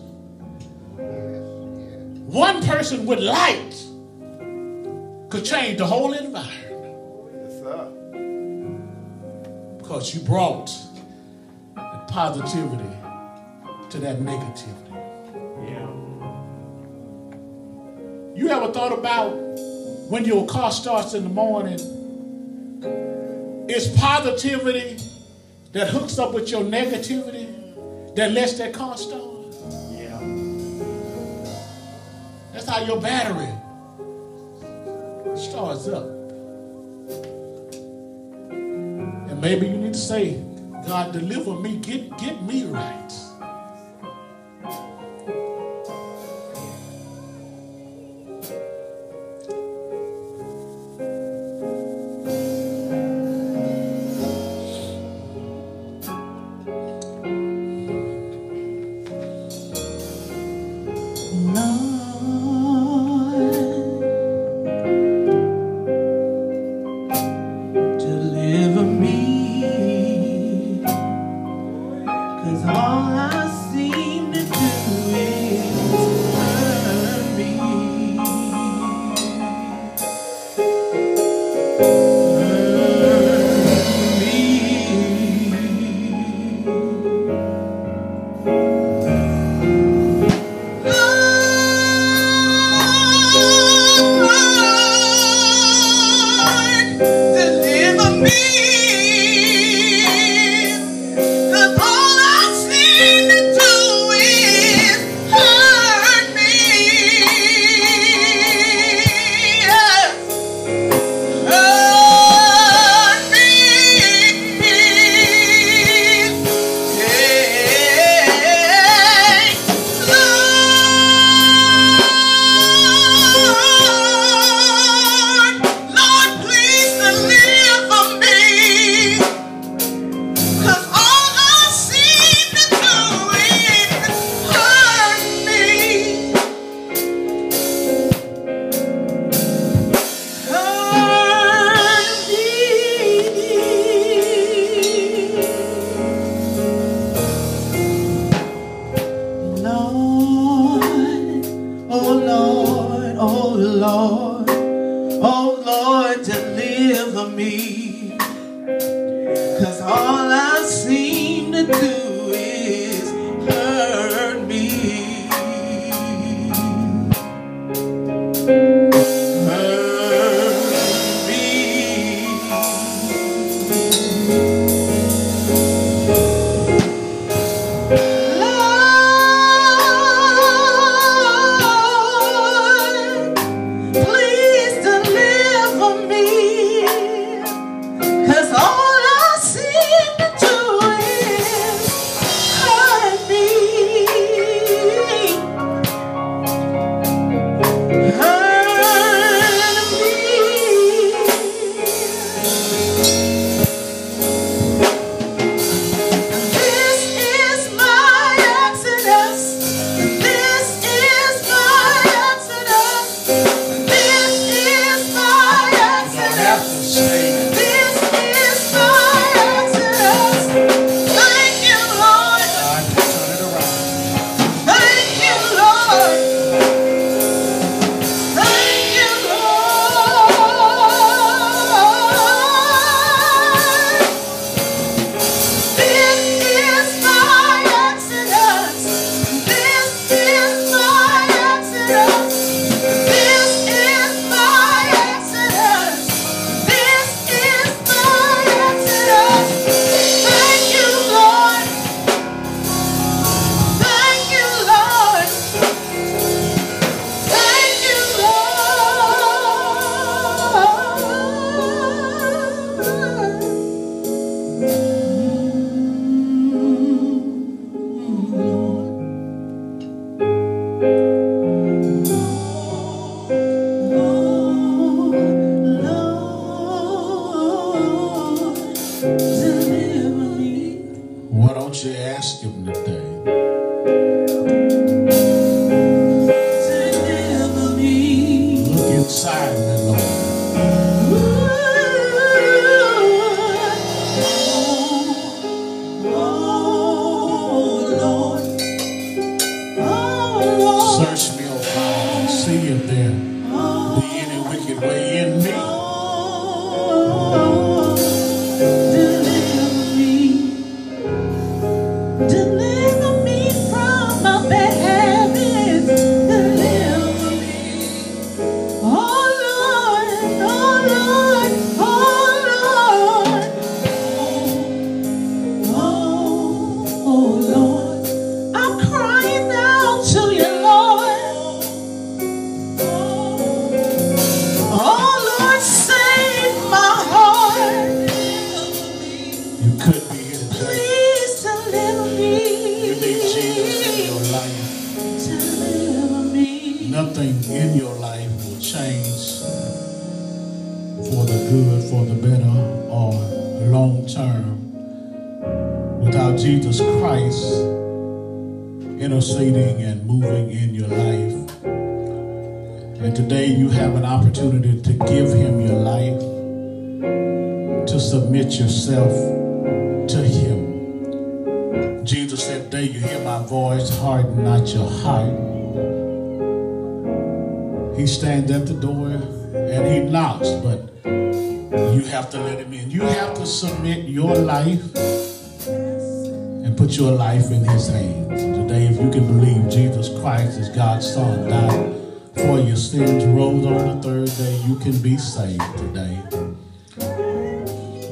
[2.26, 3.74] one person with light
[5.30, 7.90] could change the whole environment Yes, sir.
[9.78, 10.70] because you brought
[11.76, 12.90] the positivity
[13.90, 14.94] to that negativity.
[15.68, 15.88] Yeah.
[18.36, 19.30] You ever thought about
[20.10, 21.78] when your car starts in the morning?
[23.68, 24.98] It's positivity
[25.72, 27.46] that hooks up with your negativity
[28.16, 29.22] that lets that car start.
[32.54, 33.52] That's how your battery
[35.36, 36.04] starts up.
[38.48, 40.40] And maybe you need to say,
[40.86, 43.10] God, deliver me, get, get me right.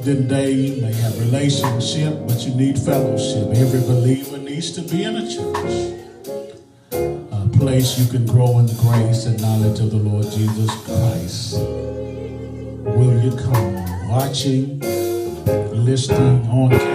[0.03, 3.55] Today, you may have relationship, but you need fellowship.
[3.55, 5.99] Every believer needs to be in a church
[6.91, 11.57] a place you can grow in the grace and knowledge of the Lord Jesus Christ.
[12.97, 14.79] Will you come watching,
[15.71, 16.92] listening on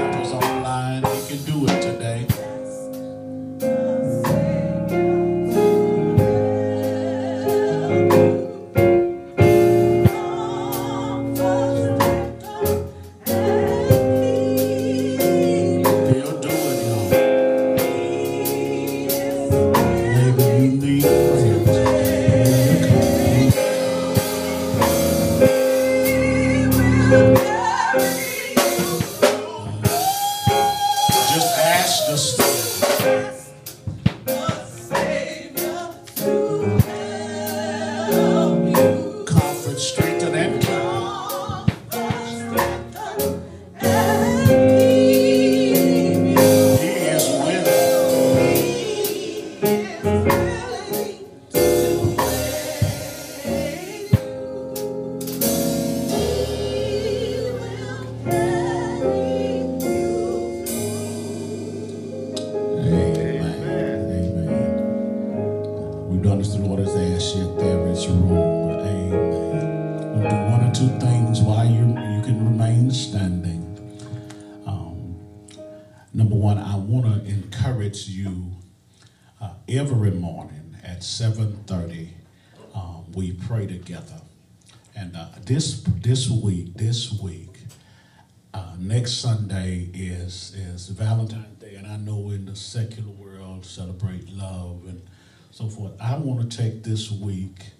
[93.02, 95.02] the world celebrate love and
[95.50, 95.92] so forth.
[96.00, 97.70] I want to take this week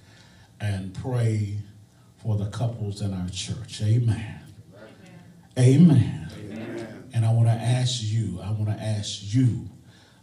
[0.60, 1.58] and pray
[2.16, 3.80] for the couples in our church.
[3.82, 4.40] Amen.
[5.58, 6.30] Amen.
[7.14, 8.40] And I want to ask you.
[8.42, 9.68] I want to ask you,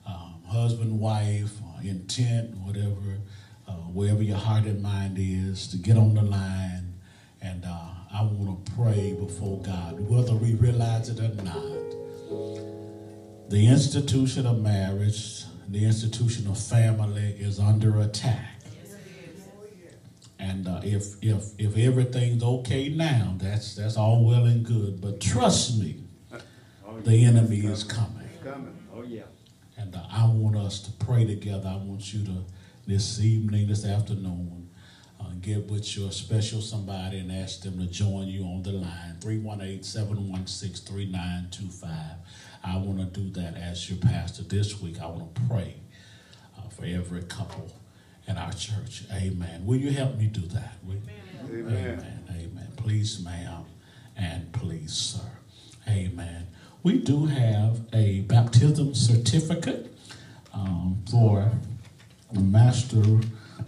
[0.05, 3.19] um, husband, wife, uh, intent, whatever,
[3.67, 6.93] uh, wherever your heart and mind is, to get on the line
[7.41, 7.65] and.
[7.65, 12.74] Uh, I want to pray before God, whether we realize it or not.
[13.49, 18.51] The institution of marriage, the institution of family is under attack.
[20.39, 25.01] And uh, if if if everything's okay now, that's that's all well and good.
[25.01, 26.03] But trust me,
[27.03, 28.29] the enemy is coming.
[28.43, 28.75] Coming.
[28.93, 29.23] Oh, yeah.
[29.77, 31.67] And uh, I want us to pray together.
[31.67, 32.45] I want you to,
[32.87, 34.69] this evening, this afternoon,
[35.19, 39.17] uh, get with your special somebody and ask them to join you on the line
[39.21, 41.91] 318 716 3925.
[42.65, 44.99] I want to do that as your pastor this week.
[45.01, 45.75] I want to pray
[46.57, 47.71] uh, for every couple
[48.27, 49.03] in our church.
[49.13, 49.65] Amen.
[49.65, 50.73] Will you help me do that?
[50.83, 50.95] Will?
[51.49, 51.69] Amen.
[51.69, 52.23] Amen.
[52.31, 52.67] Amen.
[52.75, 53.65] Please, ma'am,
[54.17, 55.19] and please, sir.
[55.87, 56.47] Amen.
[56.81, 59.95] we do have a baptism certificate
[60.53, 61.51] um, for
[62.33, 63.19] Master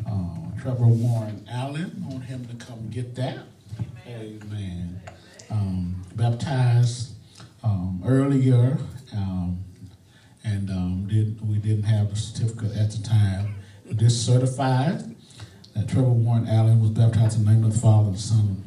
[0.08, 2.04] uh, Trevor Warren Allen.
[2.06, 3.39] I want him to come get that.
[4.08, 5.02] Amen.
[5.52, 7.14] Um, baptized
[7.64, 8.78] um, earlier,
[9.14, 9.64] um,
[10.43, 13.55] and um, did, we didn't have a certificate at the time.
[13.86, 15.16] This certified
[15.76, 18.64] that Trevor Warren Allen was baptized in the name of the Father, the Son,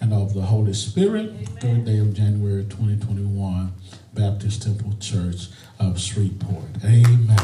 [0.00, 3.72] and of the Holy Spirit, third day of January 2021,
[4.14, 5.48] Baptist Temple Church
[5.80, 6.84] of Shreveport.
[6.84, 7.38] Amen.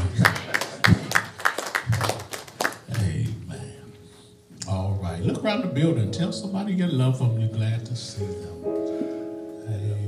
[2.99, 3.93] Amen.
[4.69, 5.21] All right.
[5.23, 6.11] Look around the building.
[6.13, 7.39] Tell somebody you love them.
[7.41, 8.65] You're glad to see them.
[9.67, 10.00] Amen.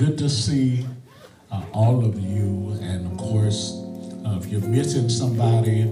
[0.00, 0.86] Good to see
[1.52, 2.74] uh, all of you.
[2.80, 3.74] And of course,
[4.24, 5.84] uh, if you're missing somebody,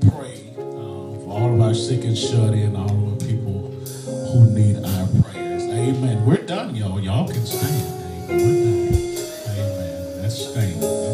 [0.00, 3.68] pray uh, for all of our sick and shut in, all of the people
[4.30, 5.64] who need our prayers.
[5.64, 6.24] Amen.
[6.24, 7.00] We're done, y'all.
[7.00, 8.30] Y'all can stand.
[8.30, 8.94] Amen.
[9.48, 10.22] Amen.
[10.22, 11.11] Let's stand.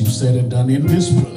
[0.00, 1.27] You said and done in this place.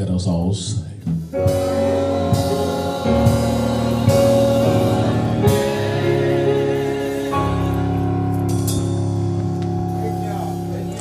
[0.00, 0.80] Let us all say.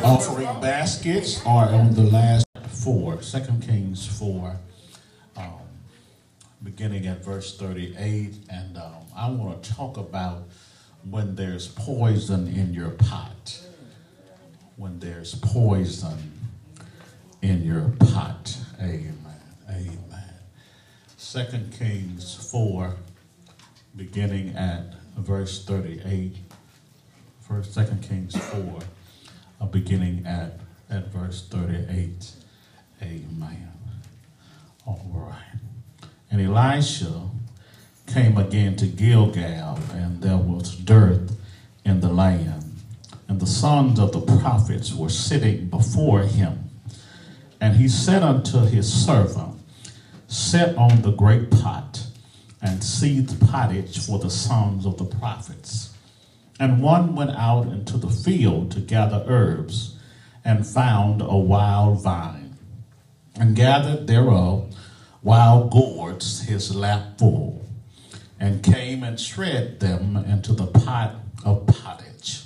[0.03, 4.59] Offering baskets are on the last four, Second Kings 4,
[5.37, 5.45] um,
[6.61, 8.33] beginning at verse 38.
[8.49, 10.49] And um, I want to talk about
[11.09, 13.61] when there's poison in your pot.
[14.75, 16.38] When there's poison
[17.41, 18.57] in your pot.
[18.79, 19.15] Amen.
[19.69, 20.33] Amen.
[21.17, 22.95] Second Kings 4,
[23.95, 26.37] beginning at verse 38.
[27.41, 28.79] First, Second Kings 4,
[29.61, 30.59] uh, beginning at,
[30.89, 32.31] at verse 38.
[33.01, 33.71] Amen.
[34.85, 35.59] All right.
[36.31, 37.29] And Elisha
[38.07, 41.35] came again to Gilgal, and there was dearth
[41.85, 42.65] in the land.
[43.27, 46.68] And the sons of the prophets were sitting before him.
[47.61, 49.59] And he said unto his servant,
[50.27, 52.05] Set on the great pot,
[52.61, 55.93] and seethe pottage for the sons of the prophets.
[56.59, 59.97] And one went out into the field to gather herbs,
[60.45, 62.57] and found a wild vine,
[63.35, 64.75] and gathered thereof
[65.21, 67.65] wild gourds his lap full,
[68.39, 72.43] and came and shred them into the pot of pottage,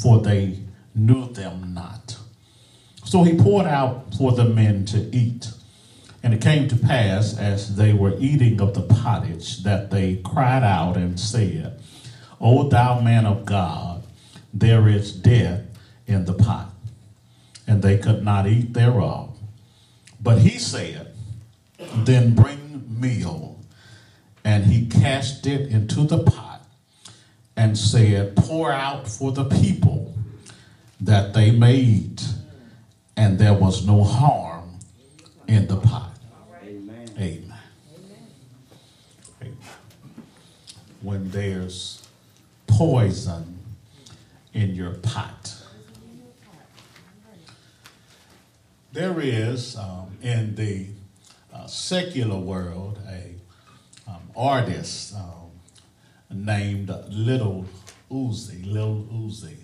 [0.00, 0.58] for they
[0.94, 2.19] knew them not.
[3.10, 5.48] So he poured out for the men to eat.
[6.22, 10.62] And it came to pass, as they were eating of the pottage, that they cried
[10.62, 11.80] out and said,
[12.40, 14.04] O thou man of God,
[14.54, 15.62] there is death
[16.06, 16.70] in the pot.
[17.66, 19.36] And they could not eat thereof.
[20.22, 21.12] But he said,
[22.04, 23.58] Then bring meal.
[24.44, 26.64] And he cast it into the pot
[27.56, 30.14] and said, Pour out for the people
[31.00, 32.24] that they may eat.
[33.20, 34.78] And there was no harm
[35.46, 36.16] in the pot.
[36.64, 37.06] Amen.
[37.18, 37.54] Amen.
[39.42, 39.56] Amen.
[41.02, 42.08] When there's
[42.66, 43.58] poison
[44.54, 45.54] in your pot.
[48.94, 50.86] There is um, in the
[51.52, 53.34] uh, secular world a
[54.10, 55.50] um, artist um,
[56.30, 57.66] named Little
[58.10, 59.59] Uzi, Little Uzi.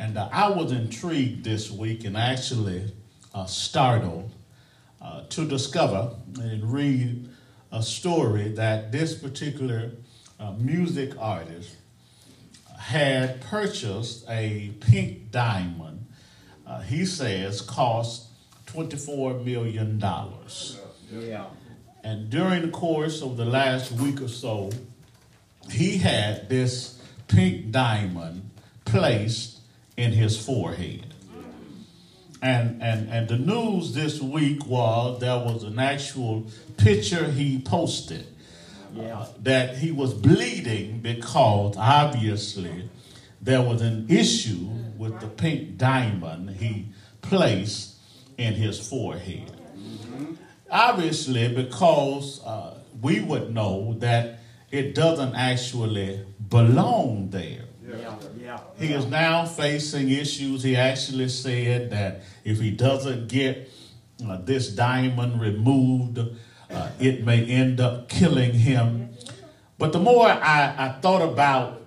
[0.00, 2.90] And uh, I was intrigued this week and actually
[3.34, 4.32] uh, startled
[4.98, 7.28] uh, to discover and read
[7.70, 9.90] a story that this particular
[10.40, 11.76] uh, music artist
[12.78, 16.06] had purchased a pink diamond.
[16.66, 18.28] Uh, he says cost
[18.68, 20.02] $24 million.
[21.12, 21.44] Yeah.
[22.02, 24.70] And during the course of the last week or so,
[25.70, 26.98] he had this
[27.28, 28.48] pink diamond
[28.86, 29.59] placed
[30.00, 31.12] in his forehead.
[32.42, 36.46] And, and, and the news this week was there was an actual
[36.78, 38.26] picture he posted
[38.94, 39.26] Yeah.
[39.42, 42.88] that he was bleeding because obviously
[43.42, 46.86] there was an issue with the pink diamond he
[47.20, 47.96] placed
[48.38, 49.52] in his forehead.
[50.70, 54.38] Obviously, because uh, we would know that
[54.70, 57.64] it doesn't actually belong there.
[57.98, 58.14] Yeah.
[58.38, 58.60] Yeah.
[58.78, 60.62] He is now facing issues.
[60.62, 63.70] He actually said that if he doesn't get
[64.26, 66.18] uh, this diamond removed,
[66.70, 69.10] uh, it may end up killing him.
[69.78, 71.82] But the more I, I thought about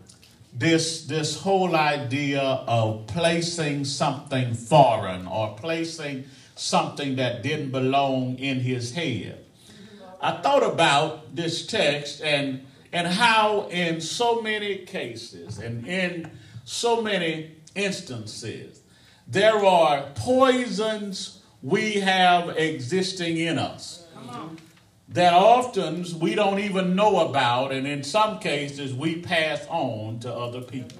[0.53, 6.25] this, this whole idea of placing something foreign or placing
[6.55, 9.45] something that didn't belong in his head,
[10.21, 16.29] I thought about this text and and how in so many cases and in
[16.63, 18.81] so many instances
[19.27, 24.05] there are poisons we have existing in us
[25.09, 30.33] that often we don't even know about and in some cases we pass on to
[30.33, 30.97] other people.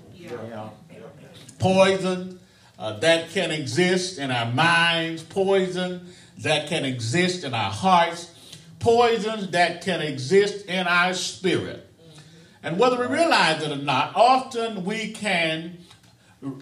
[1.58, 2.40] Poison
[2.78, 6.08] uh, that can exist in our minds, poison
[6.40, 8.33] that can exist in our hearts,
[8.84, 11.90] poisons that can exist in our spirit.
[12.62, 15.78] And whether we realize it or not, often we can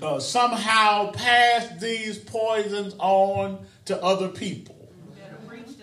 [0.02, 4.78] uh, somehow pass these poisons on to other people.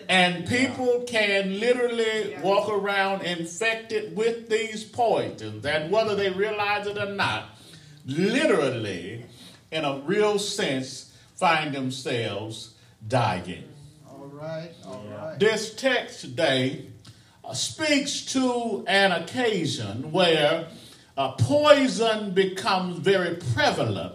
[0.07, 5.65] And people can literally walk around infected with these poisons.
[5.65, 7.49] And whether they realize it or not,
[8.05, 9.25] literally,
[9.71, 12.73] in a real sense, find themselves
[13.07, 13.68] dying.
[14.39, 15.37] All right, all right.
[15.37, 16.85] This text today
[17.43, 20.67] uh, speaks to an occasion where
[21.17, 24.13] uh, poison becomes very prevalent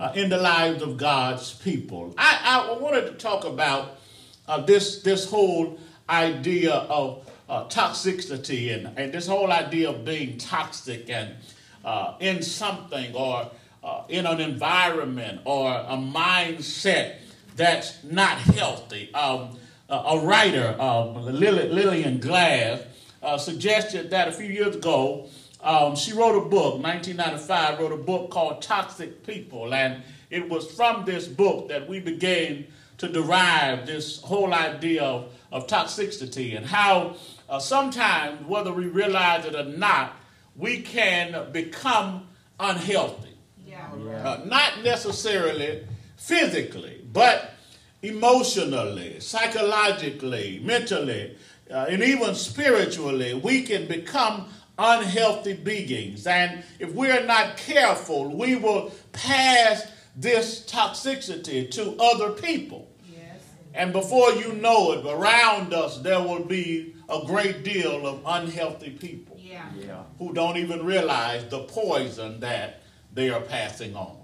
[0.00, 2.12] uh, in the lives of God's people.
[2.18, 4.00] I, I wanted to talk about
[4.48, 5.78] uh, this, this whole
[6.10, 11.36] idea of uh, toxicity and, and this whole idea of being toxic and
[11.84, 13.48] uh, in something or
[13.84, 17.18] uh, in an environment or a mindset
[17.56, 19.12] that's not healthy.
[19.14, 22.80] Um, a a writer, um, Lillian Glass,
[23.22, 25.28] uh, suggested that a few years ago,
[25.62, 29.72] um, she wrote a book, 1995, wrote a book called Toxic People.
[29.72, 32.66] And it was from this book that we began
[32.98, 37.16] to derive this whole idea of, of toxicity and how
[37.48, 40.16] uh, sometimes, whether we realize it or not,
[40.56, 42.28] we can become
[42.58, 43.36] unhealthy.
[43.64, 43.88] Yeah.
[44.24, 45.86] Uh, not necessarily
[46.16, 47.54] physically, but
[48.02, 51.36] emotionally, psychologically, mentally,
[51.70, 54.48] uh, and even spiritually, we can become
[54.78, 56.26] unhealthy beings.
[56.26, 59.86] And if we're not careful, we will pass
[60.16, 62.90] this toxicity to other people.
[63.10, 63.40] Yes.
[63.74, 68.90] And before you know it, around us, there will be a great deal of unhealthy
[68.90, 69.64] people Yeah.
[69.78, 70.02] Yeah.
[70.18, 72.82] who don't even realize the poison that
[73.14, 74.16] they are passing on.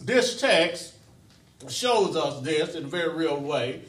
[0.00, 0.93] This text
[1.68, 3.82] shows us this in a very real way.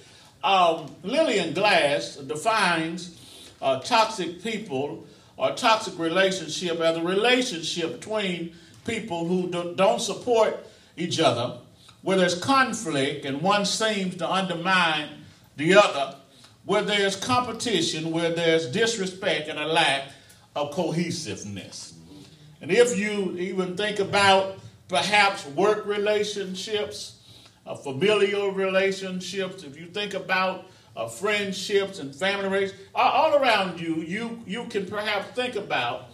[0.44, 3.20] Um, Lillian Glass defines
[3.62, 5.06] uh, toxic people
[5.38, 8.56] or toxic relationship as a relationship between
[8.86, 10.66] people who do, don't support
[10.96, 11.58] each other,
[12.02, 15.10] where there's conflict and one seems to undermine
[15.58, 16.16] the other,
[16.66, 20.10] where there's competition, where there's disrespect and a lack
[20.56, 21.94] of cohesiveness.
[22.62, 24.58] And if you even think about
[24.88, 27.14] perhaps work relationships,
[27.66, 33.80] uh, familial relationships, if you think about uh, friendships and family relationships, all, all around
[33.80, 36.09] you, you, you can perhaps think about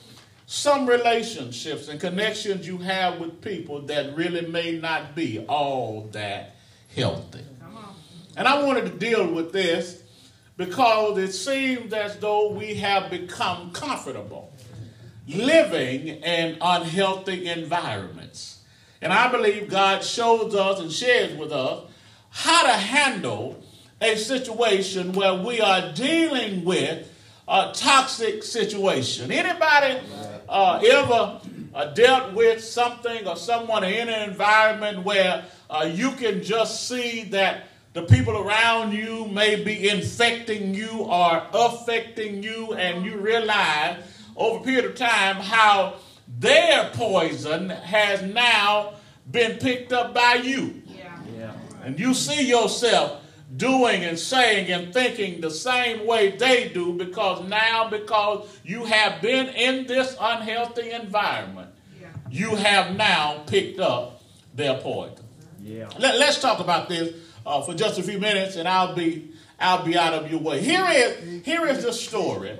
[0.45, 6.55] some relationships and connections you have with people that really may not be all that
[6.93, 7.45] healthy.
[8.35, 10.01] And I wanted to deal with this
[10.57, 14.51] because it seems as though we have become comfortable
[15.27, 18.60] living in unhealthy environments.
[19.01, 21.83] And I believe God shows us and shares with us
[22.29, 23.61] how to handle
[23.99, 27.07] a situation where we are dealing with
[27.47, 29.31] a toxic situation.
[29.31, 29.99] Anybody
[30.47, 31.41] uh, ever
[31.73, 37.23] uh, dealt with something or someone in an environment where uh, you can just see
[37.25, 43.97] that the people around you may be infecting you or affecting you, and you realize
[44.37, 45.95] over a period of time how
[46.39, 48.93] their poison has now
[49.29, 50.81] been picked up by you.
[50.85, 51.19] Yeah.
[51.37, 51.53] Yeah.
[51.83, 53.21] And you see yourself
[53.55, 59.21] doing and saying and thinking the same way they do because now, because you have
[59.21, 61.69] been in this unhealthy environment,
[62.01, 62.07] Yeah.
[62.29, 64.21] you have now picked up
[64.55, 65.25] their poison.
[65.61, 65.89] Yeah.
[65.99, 67.15] Let, us talk about this
[67.45, 70.61] uh, for just a few minutes, and I'll be I'll be out of your way.
[70.61, 72.57] Here is here is the story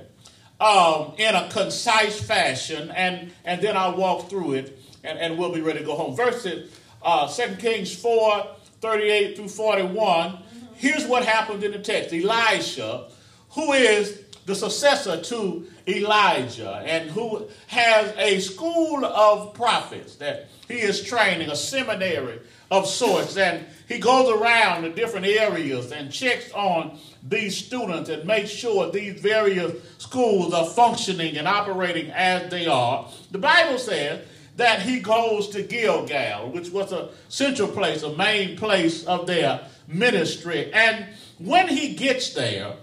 [0.61, 5.51] um, in a concise fashion, and and then I'll walk through it, and, and we'll
[5.51, 6.15] be ready to go home.
[6.15, 8.47] Verses uh, 2 Kings 4,
[8.79, 10.37] 38 through 41.
[10.75, 12.13] Here's what happened in the text.
[12.13, 13.07] Elisha,
[13.51, 20.75] who is the successor to Elijah and who has a school of prophets that he
[20.75, 22.39] is training, a seminary
[22.71, 28.25] of sorts, and he goes around the different areas and checks on these students and
[28.25, 33.09] makes sure these various schools are functioning and operating as they are.
[33.31, 38.57] The Bible says that he goes to Gilgal, which was a central place, a main
[38.57, 40.71] place of their ministry.
[40.73, 41.07] And
[41.39, 42.75] when he gets there,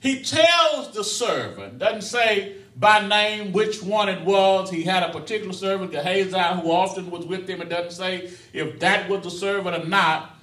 [0.00, 4.70] he tells the servant, doesn't say by name which one it was.
[4.70, 7.60] He had a particular servant, Gehazi, who often was with him.
[7.60, 10.34] It doesn't say if that was the servant or not.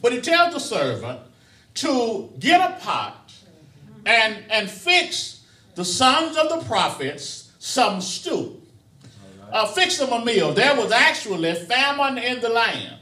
[0.00, 1.20] But he tells the servant
[1.74, 3.32] to get a pot
[4.06, 5.44] and, and fix
[5.74, 8.60] the sons of the prophets some stew.
[9.52, 10.54] Uh, fix them a meal.
[10.54, 12.96] There was actually famine in the land.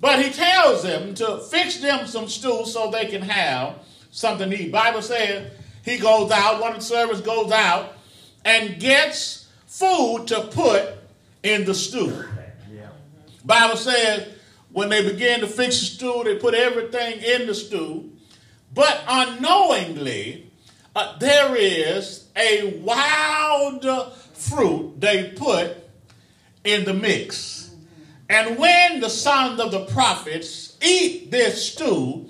[0.00, 3.76] But he tells them to fix them some stew so they can have
[4.10, 4.70] something to eat.
[4.70, 5.50] Bible says
[5.86, 7.92] he goes out, one of the servants goes out
[8.44, 10.94] and gets food to put
[11.44, 12.24] in the stew.
[12.74, 12.88] Yeah.
[13.44, 14.26] Bible says
[14.72, 18.10] when they begin to fix the stew, they put everything in the stew.
[18.74, 20.50] But unknowingly,
[20.96, 23.86] uh, there is a wild
[24.34, 25.76] fruit they put
[26.64, 27.70] in the mix.
[28.28, 32.26] And when the sons of the prophets eat this stew,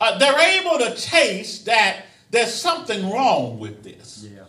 [0.00, 4.26] uh, they're able to taste that there's something wrong with this.
[4.30, 4.42] Yeah.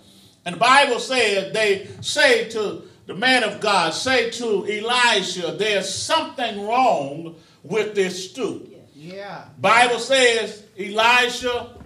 [0.46, 5.94] And the Bible says they say to the man of God, say to Elisha, there's
[5.94, 8.70] something wrong with this stew.
[8.96, 9.46] Yeah.
[9.60, 11.78] Bible says Elisha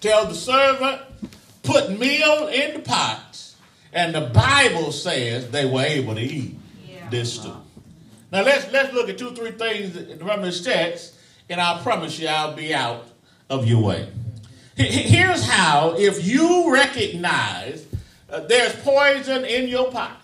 [0.00, 1.02] tell the servant,
[1.62, 3.56] put meal in the pots.
[3.92, 6.56] And the Bible says they were able to eat
[6.86, 7.08] Yeah.
[7.10, 7.54] this stew.
[8.30, 11.14] Now let's let's look at two, three things from this text,
[11.48, 13.06] and I promise you I'll be out
[13.48, 14.08] of your way.
[14.78, 17.84] He- he- Here's how, if you recognize
[18.30, 20.20] uh, there's poison in your pot,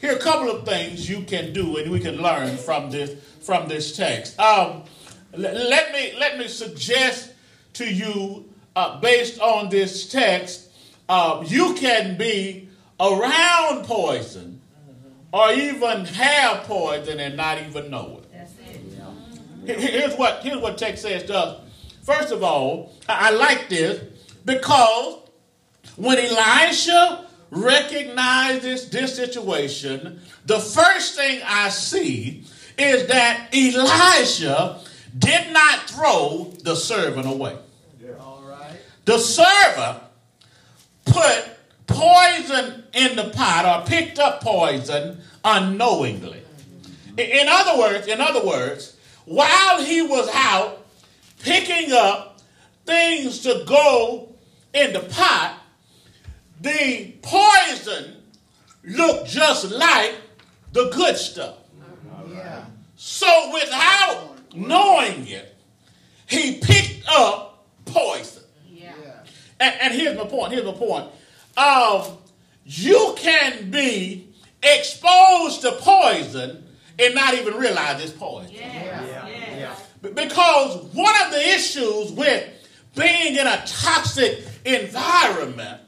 [0.00, 3.10] here are a couple of things you can do and we can learn from this
[3.42, 4.38] from this text.
[4.38, 4.84] Um,
[5.34, 7.32] let me let me suggest
[7.74, 10.70] to you, uh, based on this text,
[11.08, 12.68] uh, you can be
[13.00, 14.60] around poison
[15.32, 18.32] or even have poison and not even know it.
[18.32, 18.80] That's it.
[19.64, 19.74] Yeah.
[19.74, 21.60] Here's what here's what text says to us.
[22.02, 24.02] First of all, I like this
[24.44, 25.18] because
[25.96, 32.44] when Elisha recognizes this situation, the first thing I see
[32.78, 34.80] is that Elisha
[35.18, 37.56] did not throw the servant away.
[38.20, 38.78] All right.
[39.04, 39.98] The servant
[41.04, 41.44] put
[41.86, 46.38] poison in the pot or picked up poison unknowingly.
[46.42, 47.18] Mm-hmm.
[47.18, 48.96] In- In other words, in other words,
[49.26, 50.79] while he was out
[51.42, 52.40] picking up
[52.86, 54.34] things to go
[54.72, 55.60] in the pot,
[56.60, 58.16] the poison
[58.84, 60.16] looked just like
[60.72, 61.56] the good stuff.
[62.28, 62.64] Yeah.
[62.96, 65.56] So without knowing it,
[66.26, 68.42] he picked up poison.
[68.68, 68.92] Yeah.
[69.58, 70.52] And, and here's my point.
[70.52, 71.08] Here's my point.
[71.56, 72.18] Um,
[72.64, 74.28] you can be
[74.62, 76.66] exposed to poison
[76.98, 78.52] and not even realize it's poison.
[78.52, 79.26] Yeah.
[80.02, 80.10] Yes.
[80.10, 80.10] Yeah.
[80.10, 82.48] B- Because one of the issues with
[82.96, 85.80] being in a toxic environment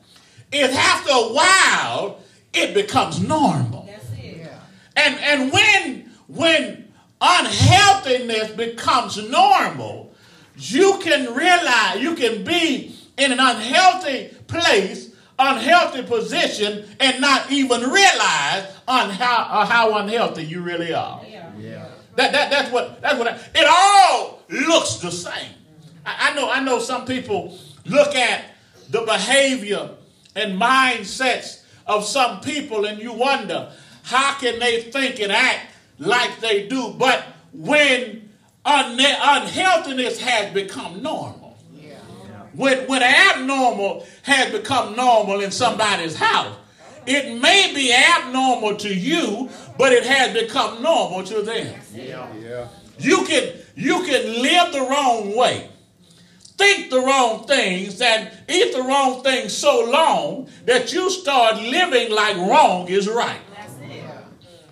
[0.53, 2.19] is after a while
[2.53, 3.87] it becomes normal.
[3.91, 4.39] That's it.
[4.39, 4.59] Yeah.
[4.97, 10.13] And and when when unhealthiness becomes normal,
[10.57, 17.81] you can realize you can be in an unhealthy place unhealthy position and not even
[17.81, 21.21] realize on how, uh, how unhealthy you really are.
[22.17, 25.53] That, that, that's what, that's what I, it all looks the same.
[26.05, 28.45] I, I know, I know some people look at
[28.91, 29.91] the behavior
[30.37, 35.67] and mindsets of some people and you wonder how can they think and act
[35.99, 36.95] like they do.
[36.99, 38.29] But when
[38.67, 41.95] unne- unhealthiness has become normal, Yeah.
[42.55, 46.57] when, when abnormal has become normal in somebody's house,
[47.07, 49.49] it may be abnormal to you,
[49.79, 51.75] but it has become normal to them.
[51.95, 52.33] Yeah.
[52.35, 52.69] Yeah.
[52.99, 55.69] You can you can live the wrong way,
[56.57, 62.13] think the wrong things, and eat the wrong things so long that you start living
[62.13, 63.41] like wrong is right.
[63.57, 64.05] That's it.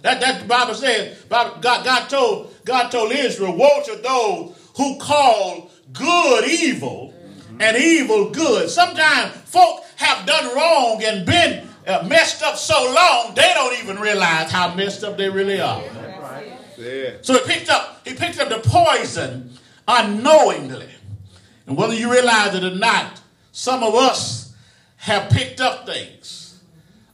[0.02, 1.16] That that the Bible says.
[1.24, 7.12] Bible- God, God told God told Israel, "Woe to those who call good evil
[7.58, 13.34] and evil good." Sometimes folk have done wrong and been uh, messed up so long
[13.34, 15.82] they don't even realize how messed up they really are.
[16.78, 17.16] Yeah.
[17.22, 19.52] So he picked up he picked up the poison
[19.86, 20.88] unknowingly.
[21.66, 23.20] And whether you realize it or not,
[23.52, 24.54] some of us
[24.96, 26.60] have picked up things,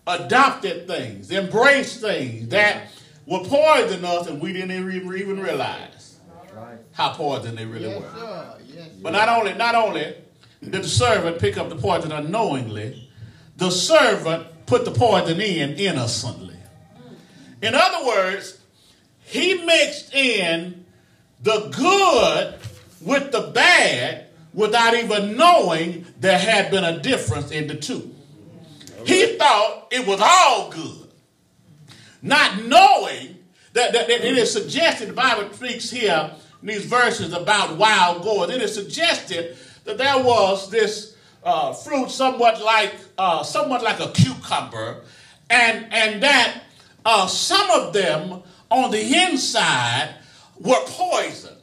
[0.06, 2.88] adopted things, embraced things that
[3.26, 6.18] were poison us and we didn't even even realize
[6.54, 6.78] Right.
[6.92, 8.54] how poison they really Yes, were.
[8.74, 8.88] Yes.
[9.02, 10.14] But not only not only
[10.62, 13.10] did the servant pick up the poison unknowingly,
[13.56, 16.56] the servant put the poison in innocently.
[17.62, 18.60] In other words,
[19.20, 20.84] he mixed in
[21.42, 22.54] the good
[23.00, 28.14] with the bad without even knowing there had been a difference in the two.
[29.04, 31.08] He thought it was all good,
[32.22, 33.36] not knowing
[33.74, 38.22] that, that, that it is suggested, the Bible speaks here in these verses about wild
[38.22, 41.15] gourds, it is suggested that there was this
[41.46, 45.02] uh, fruit somewhat like uh, somewhat like a cucumber,
[45.48, 46.62] and and that
[47.04, 50.16] uh, some of them on the inside
[50.58, 51.54] were poison.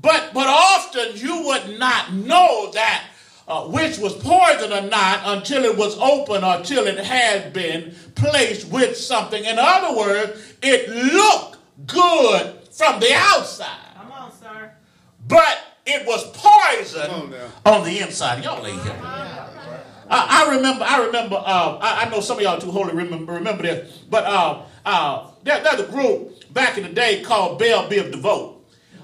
[0.00, 3.04] But but often you would not know that
[3.48, 7.94] uh, which was poison or not until it was open or until it had been
[8.14, 9.42] placed with something.
[9.44, 14.72] In other words, it looked good from the outside, Come on, sir.
[15.28, 18.44] but it was poison on on the inside.
[18.44, 18.80] Y'all ain't.
[20.08, 20.84] I, I remember.
[20.84, 21.36] I remember.
[21.36, 25.30] Uh, I, I know some of y'all too holy remember remember this, but uh, uh,
[25.42, 28.58] there, there's a group back in the day called Bell Biv DeVoe.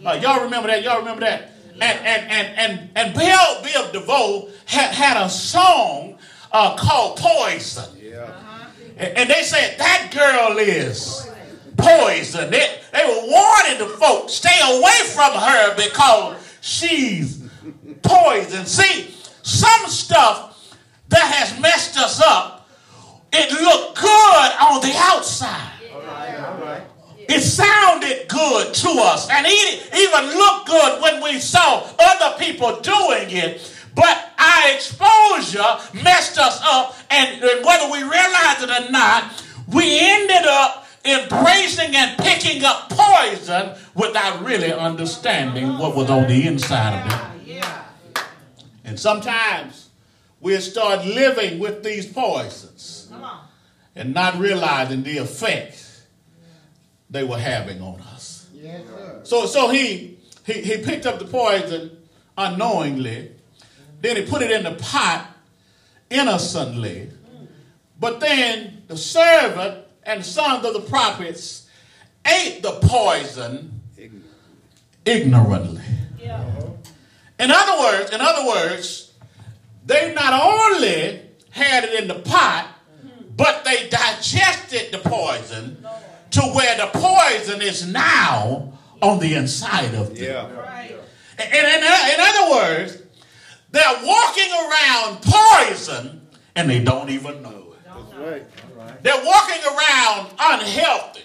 [0.05, 0.83] Uh, y'all remember that?
[0.83, 1.53] Y'all remember that?
[1.73, 6.19] And and and and and Bell Biv DeVoe had had a song
[6.53, 7.85] uh, called Poison.
[8.01, 8.35] Yeah.
[8.97, 11.29] And and they said that girl is
[11.79, 12.51] poison.
[12.51, 16.37] They, they were warning the folks, stay away from her because
[16.69, 17.43] she's
[18.03, 18.67] poison.
[18.67, 20.77] See, some stuff
[21.09, 22.69] that has messed us up,
[23.33, 25.73] it looked good on the outside.
[27.31, 32.81] It sounded good to us and it even looked good when we saw other people
[32.81, 33.75] doing it.
[33.95, 40.47] But our exposure messed us up, and whether we realized it or not, we ended
[40.47, 47.13] up embracing and picking up poison without really understanding what was on the inside of
[47.13, 47.29] it.
[48.85, 49.91] And sometimes
[50.41, 53.13] we'll start living with these poisons
[53.95, 55.85] and not realizing the effect
[57.11, 58.49] they were having on us.
[58.55, 58.83] Yes.
[59.25, 61.97] So, so he, he, he picked up the poison
[62.37, 63.33] unknowingly,
[64.01, 65.29] then he put it in the pot
[66.11, 67.11] innocently.
[68.01, 71.69] But then the servant and sons of the prophets
[72.27, 73.81] ate the poison
[75.05, 75.83] ignorantly.
[76.19, 76.43] Yeah.
[77.39, 79.13] In other words, in other words,
[79.85, 82.69] they not only had it in the pot,
[83.37, 85.87] but they digested the poison
[86.31, 90.25] to where the poison is now on the inside of them.
[90.25, 90.53] Yeah.
[90.53, 90.97] Right.
[91.39, 93.03] And in, in other words,
[93.71, 97.85] they're walking around poison and they don't even know it.
[97.85, 98.47] That's right.
[99.03, 101.23] They're walking around unhealthy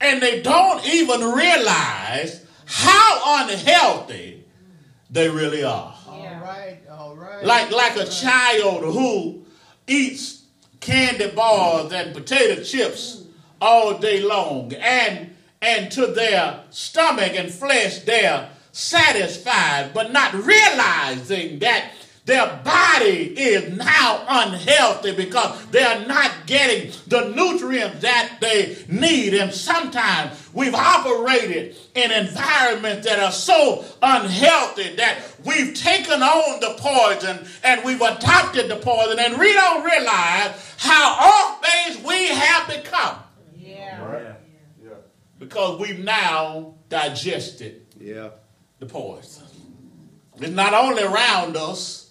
[0.00, 4.44] and they don't even realize how unhealthy
[5.10, 5.94] they really are.
[6.08, 6.78] All right.
[6.90, 7.44] All right.
[7.44, 9.44] Like, like a child who
[9.86, 10.44] eats
[10.80, 13.24] candy bars and potato chips
[13.60, 15.30] all day long and
[15.62, 21.90] and to their stomach and flesh they're satisfied but not realizing that
[22.24, 29.34] their body is now unhealthy because they are not getting the nutrients that they need.
[29.34, 36.74] And sometimes we've operated in environments that are so unhealthy that we've taken on the
[36.78, 42.66] poison and we've adopted the poison and we don't realize how off base we have
[42.68, 43.18] become
[43.54, 44.34] Yeah.
[44.82, 44.90] Yeah.
[45.38, 48.30] because we've now digested Yeah.
[48.78, 49.44] the poison.
[50.40, 52.03] It's not only around us,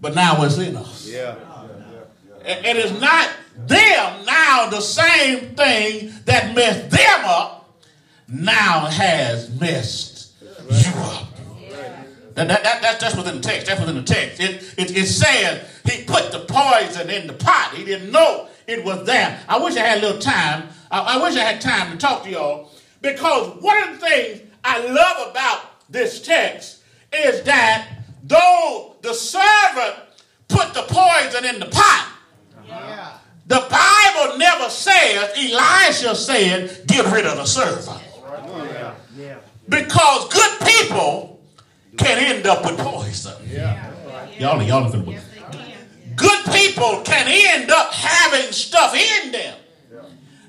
[0.00, 1.08] but now it's in us.
[1.08, 1.36] Yeah.
[2.44, 3.30] And it's not
[3.66, 7.80] them now the same thing that messed them up
[8.28, 10.32] now has messed
[10.70, 11.28] you up.
[12.34, 13.66] That, that, that, that's, that's within the text.
[13.66, 14.40] That's within the text.
[14.40, 17.74] It, it, it said he put the poison in the pot.
[17.74, 19.40] He didn't know it was there.
[19.48, 20.68] I wish I had a little time.
[20.90, 22.70] I, I wish I had time to talk to y'all
[23.02, 26.82] because one of the things I love about this text
[27.12, 27.88] is that
[28.22, 29.96] though the servant
[30.48, 32.08] put the poison in the pot,
[32.66, 33.10] Yeah.
[33.46, 37.88] the Bible never says, Elisha said, get rid of the servant.
[37.88, 38.94] Yeah.
[39.16, 39.34] Yeah.
[39.68, 41.40] Because good people
[41.96, 43.34] can end up with poison.
[44.38, 45.24] Y'all, y'all are finna- Yes.
[46.16, 49.54] Good people can end up having stuff in them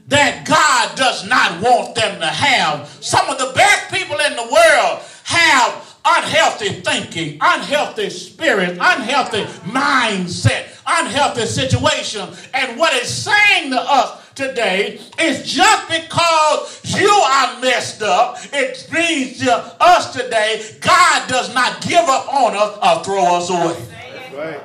[0.08, 2.90] that God does not want them to have.
[3.02, 10.68] Some of the best people in the world have unhealthy thinking, unhealthy spirit, unhealthy mindset,
[10.86, 12.30] unhealthy situation.
[12.54, 18.88] And what it's saying to us today is just because you are messed up, it
[18.92, 24.38] means to us today, God does not give up on us or throw us away.
[24.38, 24.62] Right.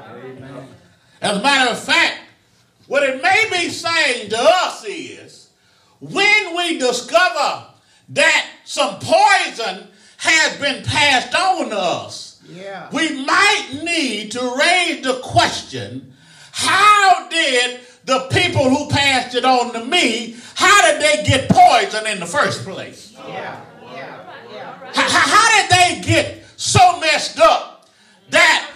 [1.20, 2.18] As a matter of fact,
[2.86, 5.48] what it may be saying to us is
[6.00, 7.66] when we discover
[8.10, 9.88] that some poison
[10.24, 12.88] has been passed on to us, Yeah.
[12.92, 16.14] we might need to raise the question
[16.52, 22.06] how did the people who passed it on to me, how did they get poison
[22.06, 23.12] in the first place?
[23.26, 23.60] Yeah.
[23.92, 24.16] Yeah.
[24.52, 24.72] Yeah.
[24.94, 27.88] How, how- how did they get so messed up
[28.30, 28.70] that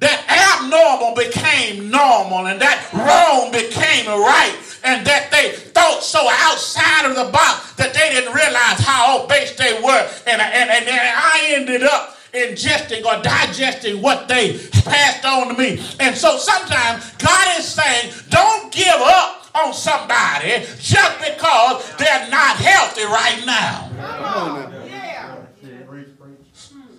[0.00, 7.08] that abnormal became normal and that wrong became right and that they thought so outside
[7.08, 10.88] of the box that they didn't realize how off base they were and, and, and,
[10.88, 15.84] and I ended up ingesting or digesting what they passed on to me.
[16.00, 22.56] And so sometimes God is saying, don't give up on somebody just because they're not
[22.56, 23.90] healthy right now.
[24.86, 25.36] Yeah.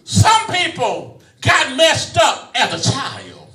[0.03, 3.47] Some people got messed up as a child.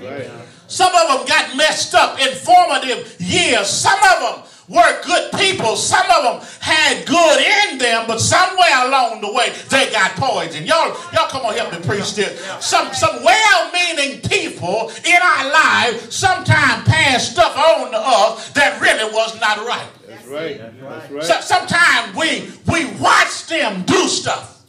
[0.00, 0.30] Right.
[0.70, 3.68] Some of them got messed up in formative years.
[3.68, 5.74] Some of them were good people.
[5.74, 10.66] Some of them had good in them, but somewhere along the way they got poisoned.
[10.66, 12.40] Y'all, y'all come on, help me preach this.
[12.64, 19.12] Some some well-meaning people in our lives sometimes pass stuff on to us that really
[19.12, 19.88] was not right.
[20.06, 20.56] That's right.
[20.56, 21.24] That's right.
[21.24, 24.59] So, sometimes we we watch them do stuff.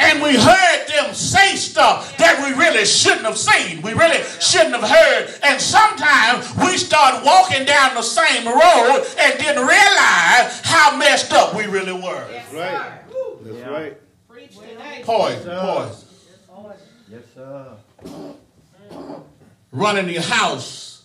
[0.00, 0.06] Yeah.
[0.12, 3.82] And we heard them say stuff that we really shouldn't have seen.
[3.82, 5.34] We really shouldn't have heard.
[5.42, 11.54] And sometimes we start walking down the same road and didn't realize how messed up
[11.54, 12.26] we really were.
[12.30, 12.92] Yes, Right.
[13.42, 13.68] That's Yeah.
[13.70, 13.96] right.
[14.28, 15.02] Preach today.
[15.04, 16.04] Poison, poison.
[17.10, 17.66] Yes, sir.
[19.70, 21.02] Running your house,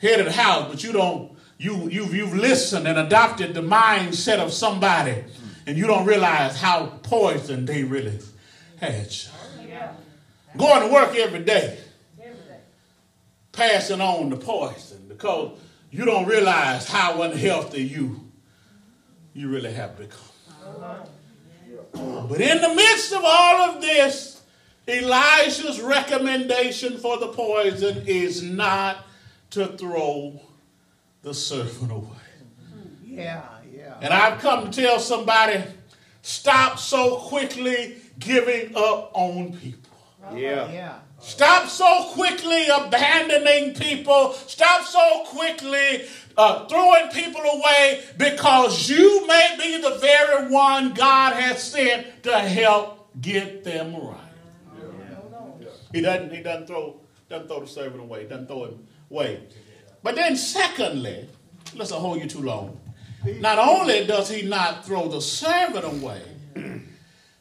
[0.00, 4.38] head of the house, but you don't, you, you, you've listened and adopted the mindset
[4.38, 5.24] of somebody
[5.66, 8.18] and you don't realize how poison they really
[8.80, 9.30] had you.
[10.56, 11.78] Going to work every day,
[13.52, 15.58] passing on the poison because
[15.90, 18.20] you don't realize how unhealthy you
[19.32, 20.20] you really have become.
[22.28, 24.42] But in the midst of all of this,
[24.86, 29.04] Elijah's recommendation for the poison is not
[29.50, 30.40] to throw
[31.22, 32.08] the servant away.
[33.04, 33.42] Yeah.
[34.04, 34.12] Yeah.
[34.12, 35.62] And I've come to tell somebody
[36.20, 39.92] stop so quickly giving up on people.
[40.34, 40.70] Yeah.
[40.70, 40.98] Yeah.
[41.20, 44.34] Stop so quickly abandoning people.
[44.34, 46.04] Stop so quickly
[46.36, 52.38] uh, throwing people away because you may be the very one God has sent to
[52.38, 54.20] help get them right.
[55.92, 56.30] He doesn't.
[56.30, 57.00] He doesn't throw.
[57.30, 58.24] Doesn't throw the servant away.
[58.24, 59.44] Doesn't throw him away.
[60.02, 61.26] But then, secondly,
[61.74, 62.78] let's not hold you too long.
[63.40, 66.22] Not only does he not throw the servant away,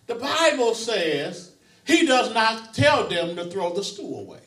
[0.08, 1.54] the Bible says
[1.86, 4.40] he does not tell them to throw the stool away.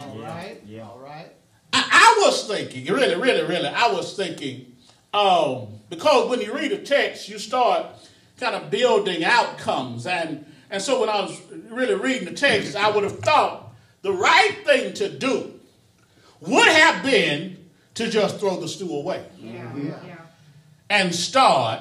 [0.00, 0.60] All right.
[0.66, 0.88] Yeah.
[0.88, 1.30] All right.
[1.72, 4.76] I, I was thinking, really, really, really, I was thinking,
[5.12, 7.86] um, because when you read a text, you start
[8.38, 10.06] kind of building outcomes.
[10.06, 13.72] And, and so when I was really reading the text, I would have thought
[14.02, 15.60] the right thing to do
[16.40, 20.16] would have been to just throw the stew away Yeah, yeah.
[20.90, 21.80] And start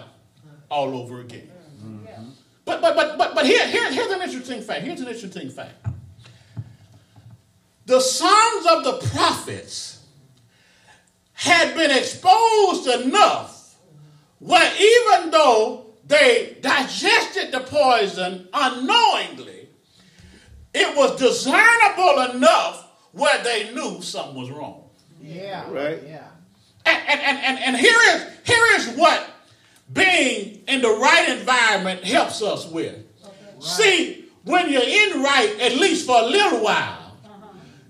[0.70, 1.50] all over again.
[1.84, 2.30] Mm-hmm.
[2.66, 4.82] But but but but but here, here here's an interesting fact.
[4.82, 5.74] Here's an interesting fact.
[7.86, 10.04] The sons of the prophets
[11.34, 13.76] had been exposed enough
[14.40, 19.68] where even though they digested the poison unknowingly,
[20.74, 24.90] it was discernible enough where they knew something was wrong.
[25.22, 25.70] Yeah.
[25.70, 26.02] Right.
[26.06, 26.28] Yeah.
[26.94, 29.30] And, and, and, and, and here, is, here is what
[29.92, 32.96] being in the right environment helps us with.
[33.60, 37.18] See, when you're in right, at least for a little while,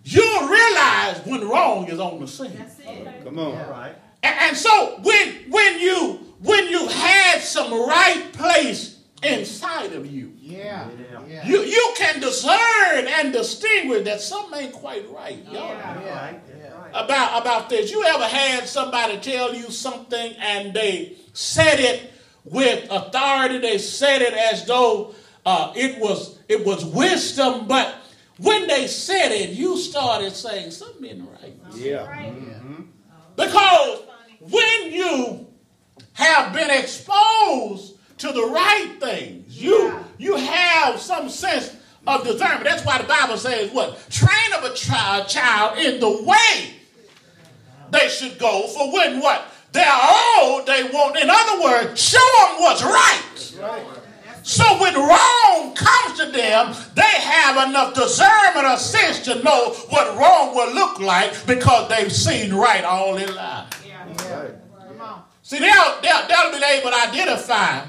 [0.03, 2.55] you'll realize when wrong is on the scene.
[2.57, 3.23] That's.
[3.23, 3.57] Come on.
[3.57, 3.95] All right.
[4.21, 10.33] And, and so when when you when you had some right place inside of you,
[10.39, 10.89] Yeah.
[11.11, 11.21] Yeah.
[11.27, 11.47] Yeah.
[11.47, 15.69] you you can discern and distinguish that something ain't quite right, y'all.
[15.69, 15.93] Yeah.
[15.93, 16.52] That's Yeah.
[16.93, 17.07] Right.
[17.07, 17.33] That's right.
[17.33, 17.91] about about this.
[17.91, 22.11] You ever had somebody tell you something and they said it
[22.45, 23.59] with authority?
[23.59, 25.15] They said it as though
[25.45, 27.95] uh, it was it was wisdom, but
[28.37, 31.55] when they said it, you started saying something isn't right.
[31.75, 32.05] Yeah.
[32.05, 32.33] Right.
[33.35, 34.03] Because
[34.39, 35.47] when you
[36.13, 40.03] have been exposed to the right things, you Yeah.
[40.17, 41.75] you have some sense
[42.05, 42.63] of discernment.
[42.65, 43.97] That's why the Bible says what?
[44.09, 46.73] Train up a child, child in the way
[47.93, 49.45] they should go for when what?
[49.71, 49.99] They're
[50.39, 51.17] old, they won't.
[51.17, 53.53] In other words, show them what's right.
[54.43, 60.17] So when wrong comes to them, they have enough discernment or sense to know what
[60.17, 63.69] wrong will look like because they've seen right all their life.
[65.43, 67.85] See, they'll, they'll, they'll be able to identify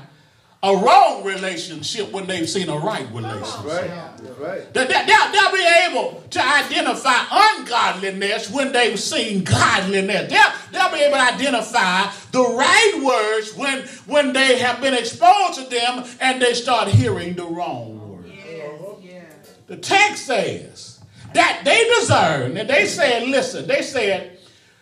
[0.63, 3.65] a wrong relationship when they've seen a right relationship.
[3.65, 3.91] Right.
[4.25, 4.73] That's right.
[4.75, 10.31] They- they- They'll, they'll be able to identify ungodliness when they've seen godliness.
[10.31, 15.55] They'll, they'll be able to identify the right words when, when they have been exposed
[15.63, 18.29] to them and they start hearing the wrong words.
[18.35, 18.81] Yes.
[19.03, 19.55] Yes.
[19.67, 21.01] The text says
[21.35, 24.39] that they discerned, and they said, listen, they said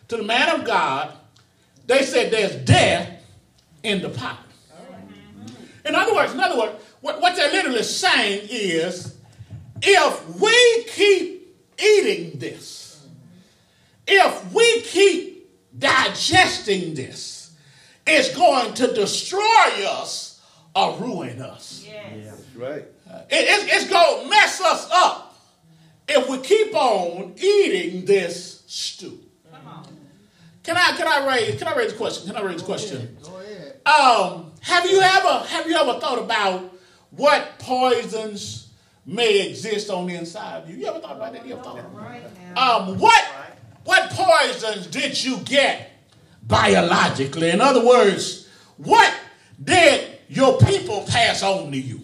[0.09, 1.12] to the man of God,
[1.86, 3.10] they said there's death
[3.82, 4.39] in the pot.
[5.85, 9.16] In other words, in other words, what, what they're literally saying is
[9.83, 13.05] if we keep eating this,
[14.07, 17.55] if we keep digesting this,
[18.07, 19.41] it's going to destroy
[19.89, 20.41] us
[20.75, 21.85] or ruin us.
[21.87, 22.25] Yes.
[22.27, 22.83] That's right.
[22.83, 25.37] It- it's, it's going to mess us up
[26.09, 29.21] if we keep on eating this stew.
[29.51, 29.87] Come on.
[30.63, 32.27] Can I can I raise can I raise a question?
[32.29, 33.17] Can I raise a question?
[33.23, 33.81] Go ahead.
[33.87, 36.73] Um, have you ever have you ever thought about
[37.11, 38.61] what poisons
[39.05, 40.77] may exist on the inside of you?
[40.77, 41.47] You ever thought about that?
[41.47, 42.59] You ever thought about that?
[42.59, 43.24] Um, what
[43.85, 45.91] what poisons did you get
[46.47, 47.51] biologically?
[47.51, 49.12] In other words, what
[49.62, 52.01] did your people pass on to you?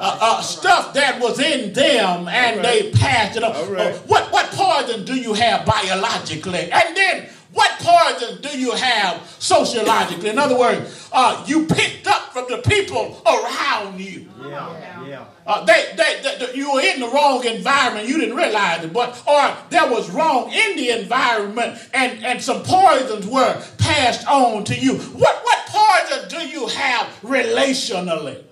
[0.00, 3.54] Uh, uh, stuff that was in them and they passed it on.
[3.54, 3.94] All right.
[3.94, 6.70] Uh, what, what poison do you have biologically?
[6.70, 10.28] And then what poison do you have sociologically?
[10.30, 14.28] In other words, uh, you picked up from the people around you.
[14.46, 15.06] Yeah.
[15.06, 15.24] Yeah.
[15.46, 18.06] Uh, they, they, they- you were in the wrong environment.
[18.06, 22.62] You didn't realize it, but or there was wrong in the environment, and, and some
[22.62, 24.98] poisons were passed on to you.
[24.98, 28.44] What what poison do you have relationally?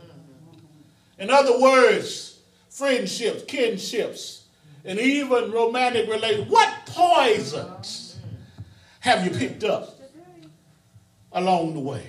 [1.18, 2.38] In other words,
[2.70, 4.42] friendships, kinships,
[4.84, 6.50] and even romantic relations.
[6.50, 8.05] What poisons
[9.06, 10.00] have you picked up
[11.30, 12.02] along the way?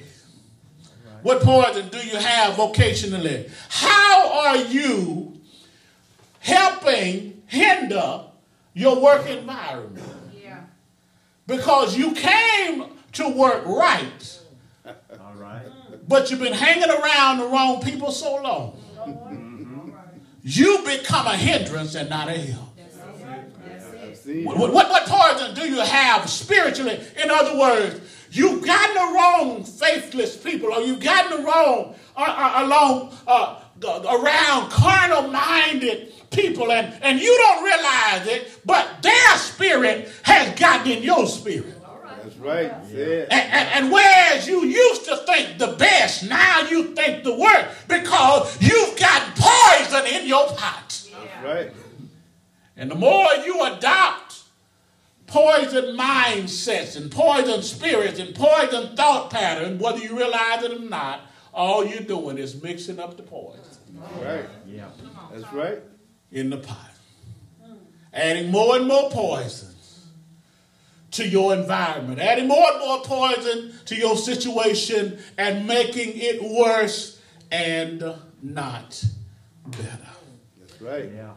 [1.21, 3.51] What poison do you have vocationally?
[3.69, 5.39] How are you
[6.39, 8.21] helping hinder
[8.73, 10.03] your work environment?
[10.41, 10.61] Yeah.
[11.45, 14.39] Because you came to work right,
[14.85, 15.65] All right.
[16.07, 18.79] but you've been hanging around the wrong people so long.
[18.97, 19.89] Mm-hmm.
[20.43, 22.66] You become a hindrance and not a help.
[24.27, 24.43] That's it.
[24.43, 24.43] That's I've it.
[24.43, 26.99] seen What, what, what poison do you have spiritually?
[27.23, 28.01] In other words,
[28.31, 33.61] you've gotten the wrong faithless people, or you've gotten the wrong uh, uh, along uh,
[33.83, 41.03] around carnal-minded people, and, and you don't realize it, but their spirit has gotten in
[41.03, 41.73] your spirit.
[42.23, 42.73] That's right.
[42.91, 43.27] Said.
[43.31, 47.87] And, and, and whereas you used to think the best, now you think the worst
[47.87, 51.07] because you've got poison in your pot.
[51.13, 51.71] That's right.
[52.77, 54.43] And the more you adopt
[55.25, 61.21] poison mindsets and poison spirits and poison thought patterns, whether you realize it or not,
[61.53, 63.61] all you're doing is mixing up the poison
[64.21, 64.45] Right.
[64.67, 64.89] Yeah.
[65.33, 65.79] That's right.
[66.31, 66.91] in the pot.
[68.13, 69.73] adding more and more poison
[71.11, 77.19] to your environment, adding more and more poison to your situation, and making it worse
[77.51, 78.03] and
[78.43, 79.03] not
[79.65, 80.09] better.
[80.59, 81.09] That's right.
[81.13, 81.31] Yeah.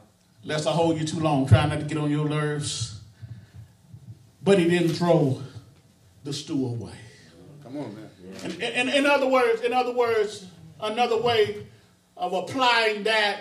[0.44, 3.00] Lest I hold you too long, trying not to get on your nerves.
[4.42, 5.42] But he didn't throw
[6.24, 6.94] the stew away.
[7.62, 8.10] Come on, man.
[8.44, 10.46] In, in, in other words, in other words,
[10.80, 11.66] another way
[12.16, 13.40] of applying that,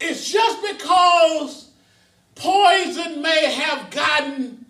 [0.00, 1.70] it's just because
[2.34, 4.66] poison may have gotten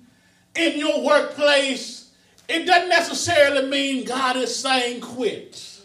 [0.55, 2.11] in your workplace,
[2.49, 5.81] it doesn't necessarily mean God is saying quit.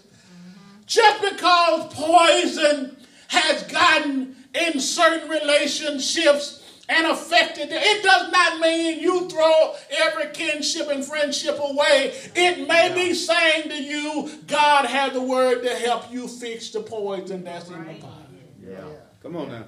[0.86, 2.98] Just because poison
[3.28, 10.32] has gotten in certain relationships and affected it, it does not mean you throw every
[10.32, 12.14] kinship and friendship away.
[12.36, 16.80] It may be saying to you, God has the word to help you fix the
[16.80, 18.28] poison that's in the pot.
[18.66, 18.84] Yeah.
[19.22, 19.64] Come on now.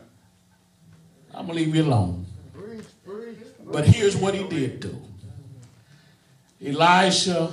[1.34, 2.26] I'm going to leave you alone.
[2.54, 3.38] Preach, preach.
[3.66, 5.00] But here's what he did do
[6.66, 7.52] Elisha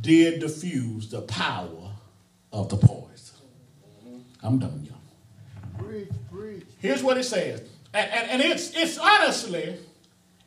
[0.00, 1.92] did diffuse the power
[2.52, 3.36] of the poison.
[4.42, 4.87] I'm done, y'all.
[5.98, 6.66] Preach, preach.
[6.78, 7.60] Here's what it says.
[7.92, 9.76] And, and, and it's, it's honestly,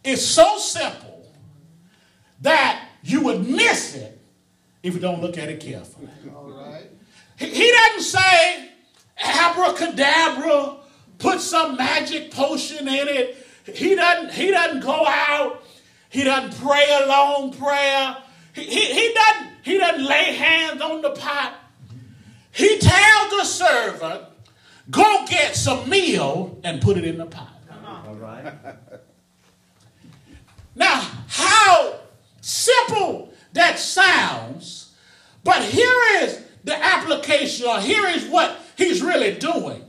[0.04, 1.26] it's so simple
[2.42, 4.20] that you would miss it
[4.84, 6.10] if you don't look at it carefully.
[6.36, 6.86] All right.
[7.38, 8.70] He, he doesn't say
[9.22, 10.78] abracadabra,
[11.18, 13.38] put some magic potion in it.
[13.74, 15.64] He doesn't, he doesn't go out.
[16.10, 18.18] He doesn't pray a long prayer.
[18.54, 21.56] He, he, he, doesn't, he doesn't lay hands on the pot.
[22.52, 24.24] He tells the servant,
[24.90, 27.54] go get some meal and put it in the pot.
[28.08, 28.54] All right.
[30.76, 32.00] Now, how
[32.42, 34.94] simple that sounds,
[35.44, 39.84] but here is the application, or here is what he's really doing.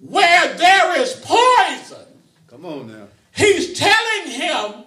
[0.00, 2.06] Where there is poison,
[2.48, 3.06] Come on now.
[3.34, 4.84] he's telling him,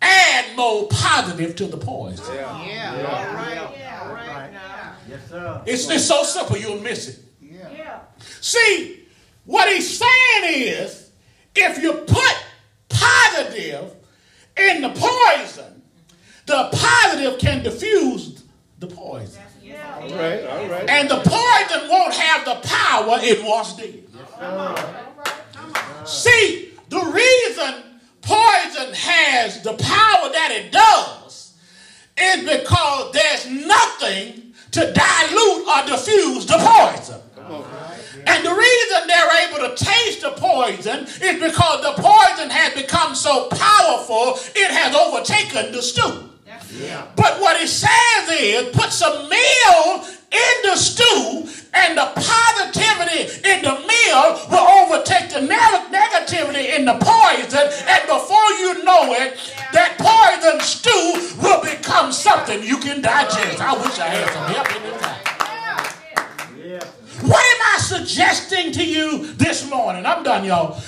[0.00, 2.24] add more positive to the poison.
[2.34, 2.64] Yeah.
[2.64, 2.96] Yeah.
[2.96, 3.28] Yeah.
[3.28, 3.76] All right.
[3.78, 4.00] Yeah.
[4.02, 4.52] All right Right.
[4.52, 4.94] now.
[5.08, 5.62] Yes, sir.
[5.66, 7.18] It's, it's so simple, you'll miss it.
[8.42, 8.58] Yeah.
[8.58, 8.72] Yeah.
[8.74, 9.00] See,
[9.44, 11.10] what he's saying is
[11.54, 12.44] if you put
[12.88, 13.92] positive
[14.56, 15.82] in the poison,
[16.46, 18.42] the positive can diffuse
[18.78, 19.42] the poison.
[19.62, 19.98] Yeah.
[20.00, 20.90] All right, all right.
[20.90, 24.08] And the poison won't have the power it once did.
[26.04, 31.54] See, the reason poison has the power that it does
[32.18, 37.20] is because there's nothing to dilute or diffuse the poison.
[38.26, 43.14] And the reason they're able to taste the poison is because the poison has become
[43.14, 46.28] so powerful, it has overtaken the stew.
[47.16, 53.60] But what it says is put some meal in the stew, and the positivity in
[53.62, 57.68] the meal will overtake the neg- negativity in the poison.
[57.86, 59.36] And before you know it,
[59.72, 63.60] that poison stew will become something you can digest.
[63.60, 65.20] I wish I had some help in this house.
[66.56, 67.28] Yeah.
[67.28, 70.06] What am I suggesting to you this morning?
[70.06, 70.80] I'm done, y'all.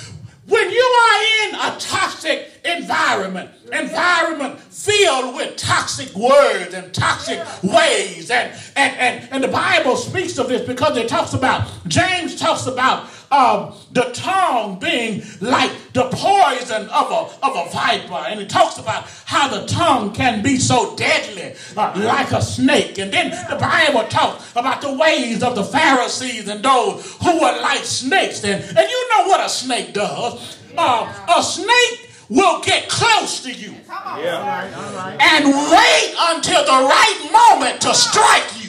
[0.47, 8.29] When you are in a toxic environment, environment filled with toxic words and toxic ways,
[8.29, 12.67] and, and, and, and the Bible speaks of this because it talks about, James talks
[12.67, 18.13] about um, the tongue being like the poison of a, of a viper.
[18.29, 22.97] And it talks about how the tongue can be so deadly, uh, like a snake.
[22.97, 27.57] And then the Bible talks about the ways of the Pharisees and those who were
[27.61, 28.43] like snakes.
[28.43, 30.57] And, and you know what a snake does.
[30.77, 35.17] Uh, a snake will get close to you Yeah.
[35.19, 38.64] and wait until the right moment to strike you.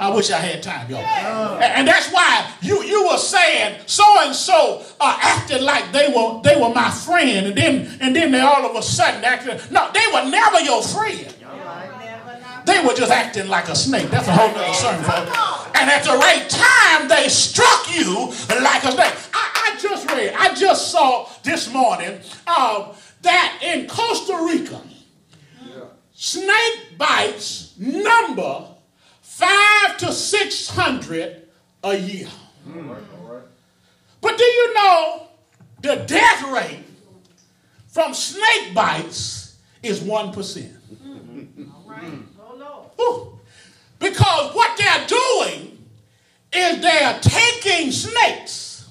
[0.00, 1.00] I wish I had time, y'all.
[1.60, 6.40] And, that's why you, you were saying so and so uh, acted like they were
[6.42, 9.60] they were my friend, and then and then they all of a sudden acted.
[9.70, 11.34] No, they were never your friend.
[12.66, 14.10] They were just acting like a snake.
[14.10, 15.02] That's a whole nother sermon.
[15.02, 15.30] folks.
[15.74, 19.14] And at the right time, they struck you like a snake.
[19.32, 22.92] I, I just read, I just saw this morning uh,
[23.22, 24.82] that in Costa Rica,
[26.12, 28.66] snake bites number
[29.38, 31.48] five to six hundred
[31.84, 32.26] a year.
[34.20, 35.28] But do you know
[35.80, 36.82] the death rate
[37.86, 40.72] from snake bites is 1%?
[42.96, 43.38] Whew.
[44.00, 45.86] Because what they're doing
[46.52, 48.90] is they're taking snakes,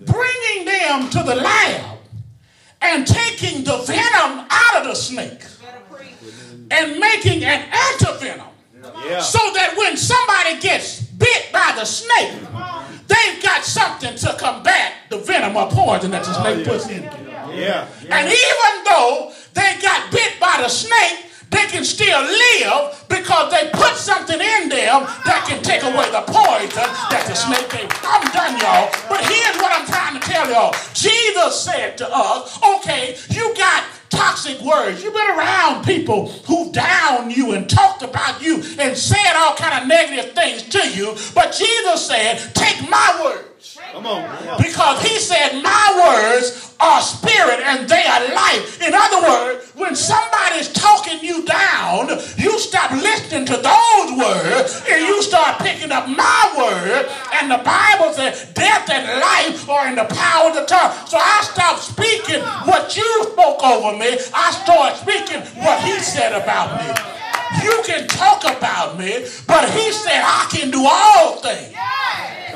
[0.00, 1.98] bringing them to the lab,
[2.82, 5.42] and taking the venom out of the snake
[6.70, 8.50] and making an antivenom
[9.04, 9.20] Yeah.
[9.20, 12.40] so that when somebody gets bit by the snake,
[13.08, 17.02] they've got something to combat the venom or poison that the oh, snake puts in
[17.02, 17.10] you.
[17.54, 17.88] Yeah.
[18.10, 23.70] And even though they got bit by the snake, they can still live because they
[23.70, 27.88] put something in them that can take away the poison that the snake gave.
[28.02, 28.90] I'm done, y'all.
[29.08, 30.74] But here's what I'm trying to tell y'all.
[30.92, 35.02] Jesus said to us, okay, you got toxic words.
[35.02, 39.82] You've been around people who down you and talked about you and said all kind
[39.82, 41.14] of negative things to you.
[41.34, 43.46] But Jesus said, take my words.
[43.92, 44.58] Come on.
[44.58, 48.80] Because he said, My words are spirit and they are life.
[48.82, 55.02] In other words, when somebody's talking you down, you stop listening to those words and
[55.06, 57.08] you start picking up my word.
[57.34, 60.92] And the Bible says, Death and life are in the power of the tongue.
[61.06, 64.18] So I stopped speaking what you spoke over me.
[64.34, 67.16] I start speaking what he said about me.
[67.62, 71.74] You can talk about me, but he said, I can do all things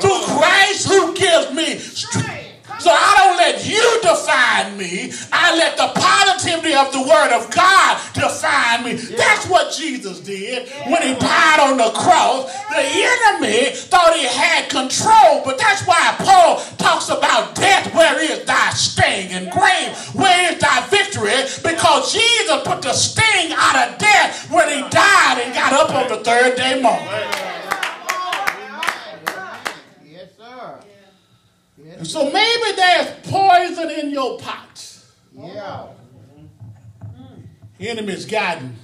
[0.01, 2.50] through Christ who gives me strength.
[2.81, 5.13] So I don't let you define me.
[5.31, 8.93] I let the positivity of the word of God define me.
[8.93, 12.49] That's what Jesus did when he died on the cross.
[12.69, 17.93] The enemy thought he had control, but that's why Paul talks about death.
[17.93, 19.29] Where is thy sting?
[19.31, 21.37] And grave, where is thy victory?
[21.61, 26.09] Because Jesus put the sting out of death when he died and got up on
[26.09, 27.07] the third day morning.
[30.09, 30.79] Yes, sir.
[32.01, 35.03] And so maybe there's poison in your pot.
[35.35, 35.85] Yeah.
[37.79, 38.75] Enemies guiding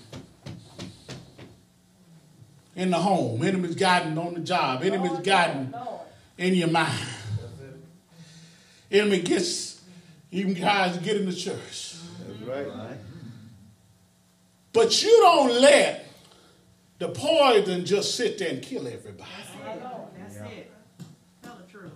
[2.75, 3.41] in the home.
[3.41, 4.83] Enemies guiding on the job.
[4.83, 5.73] Enemies oh, guiding
[6.37, 7.07] in your mind.
[8.91, 9.81] Enemy gets
[10.29, 11.95] even guys get in the church.
[12.19, 12.97] That's right.
[14.73, 16.05] But you don't let
[16.99, 19.31] the poison just sit there and kill everybody.
[20.19, 20.71] That's it.
[21.41, 21.93] Tell the truth.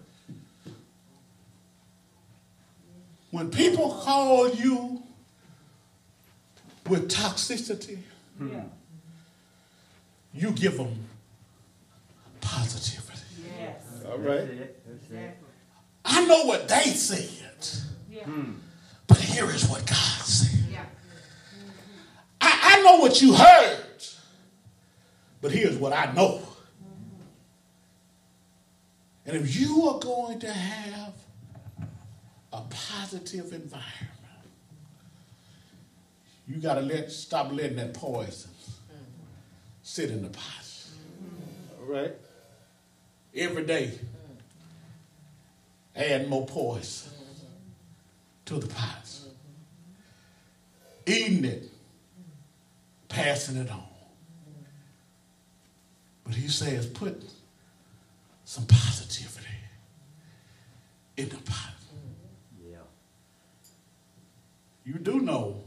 [3.31, 5.03] When people call you
[6.87, 7.97] with toxicity,
[10.33, 10.95] you give them
[12.41, 13.19] positivity.
[13.59, 13.81] Yes.
[14.05, 14.39] All right.
[14.39, 14.83] That's it.
[14.87, 15.37] That's it.
[16.03, 17.67] I know what they said,
[18.09, 18.25] Yeah.
[19.07, 19.95] but here is what God
[20.25, 20.59] said.
[20.71, 20.85] Yeah.
[22.41, 23.85] I, I know what you heard,
[25.41, 26.41] but here's what I know.
[29.25, 31.13] And if you are going to have
[32.53, 34.09] a positive environment,
[36.47, 38.51] you got to let stop letting that poison
[39.83, 40.65] sit in the pot.
[41.79, 42.13] All right.
[43.33, 43.97] Every day,
[45.95, 47.11] add more poison
[48.45, 49.09] to the pot.
[51.05, 51.69] Eating it,
[53.07, 53.83] passing it on.
[56.23, 57.23] But he says, put
[58.45, 59.47] some positivity
[61.17, 61.73] in the pot.
[62.61, 62.77] Yeah.
[64.85, 65.63] You do know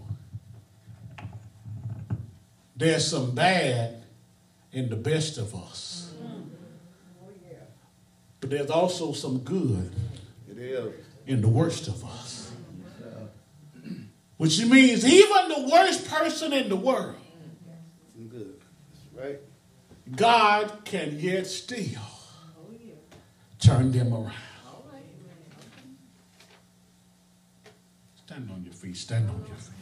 [2.76, 4.02] there's some bad
[4.72, 6.12] in the best of us.
[8.40, 9.90] But there's also some good
[10.50, 10.92] It is.
[11.26, 12.52] in the worst of us.
[14.36, 17.14] Which means even the worst person in the world,
[18.30, 18.60] Good.
[19.14, 19.38] Right.
[20.16, 22.02] God can yet still
[23.60, 24.32] turn them around.
[28.34, 28.96] Stand on your feet.
[28.96, 29.80] Stand on your feet.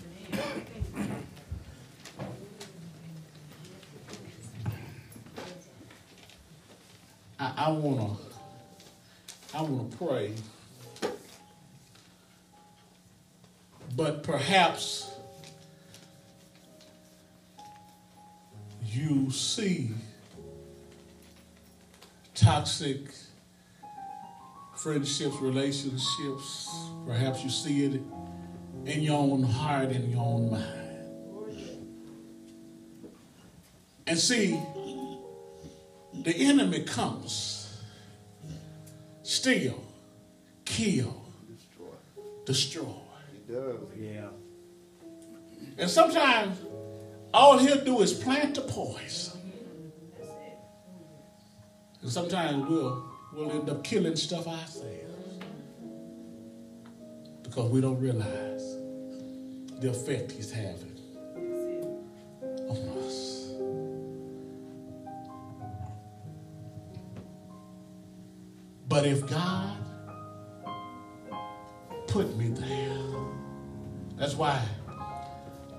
[7.41, 8.15] I, I wanna,
[9.55, 10.35] I wanna pray,
[13.97, 15.11] but perhaps
[18.85, 19.93] you see
[22.35, 23.01] toxic
[24.77, 26.69] friendships, relationships.
[27.07, 28.03] Perhaps you see it
[28.87, 30.79] in your own heart, in your own mind.
[34.07, 34.59] And see,
[36.23, 37.81] the enemy comes,
[39.23, 39.83] steal,
[40.65, 41.87] kill, Destroy.
[42.45, 42.95] destroy.
[43.33, 43.77] He does.
[43.97, 44.29] Yeah.
[45.79, 46.59] And sometimes
[47.33, 49.41] all he'll do is plant the poison.
[52.03, 55.12] And sometimes we'll, we'll end up killing stuff ourselves
[57.55, 58.79] because we don't realize
[59.81, 60.97] the effect he's having
[62.67, 63.51] on us.
[68.89, 69.77] But if God
[72.07, 72.97] put me there,
[74.17, 74.59] that's why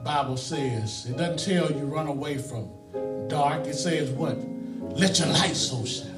[0.03, 2.69] Bible says it doesn't tell you run away from
[3.27, 3.65] dark.
[3.65, 4.37] It says what?
[4.95, 6.11] Let your light so shine.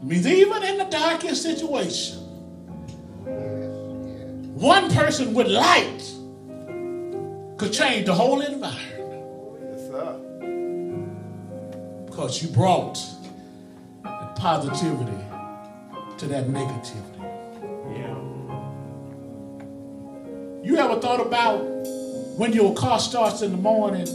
[0.00, 2.23] It means even in the darkest situation,
[3.24, 6.02] one person with light
[7.58, 9.60] could change the whole environment.
[9.62, 10.18] Yes, sir.
[12.06, 12.98] Because you brought
[14.02, 15.24] the positivity
[16.18, 17.22] to that negativity.
[17.96, 18.16] Yeah.
[20.62, 21.58] You ever thought about
[22.36, 24.06] when your car starts in the morning?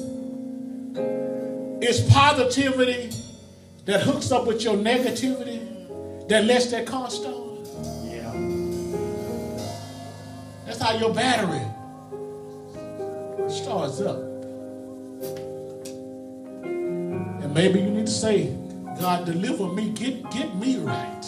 [1.81, 3.11] It's positivity
[3.85, 7.48] that hooks up with your negativity that lets that car start.
[10.79, 11.59] That's how your battery
[13.49, 14.17] starts up.
[16.63, 18.55] And maybe you need to say,
[18.97, 21.25] God, deliver me, get, get me right.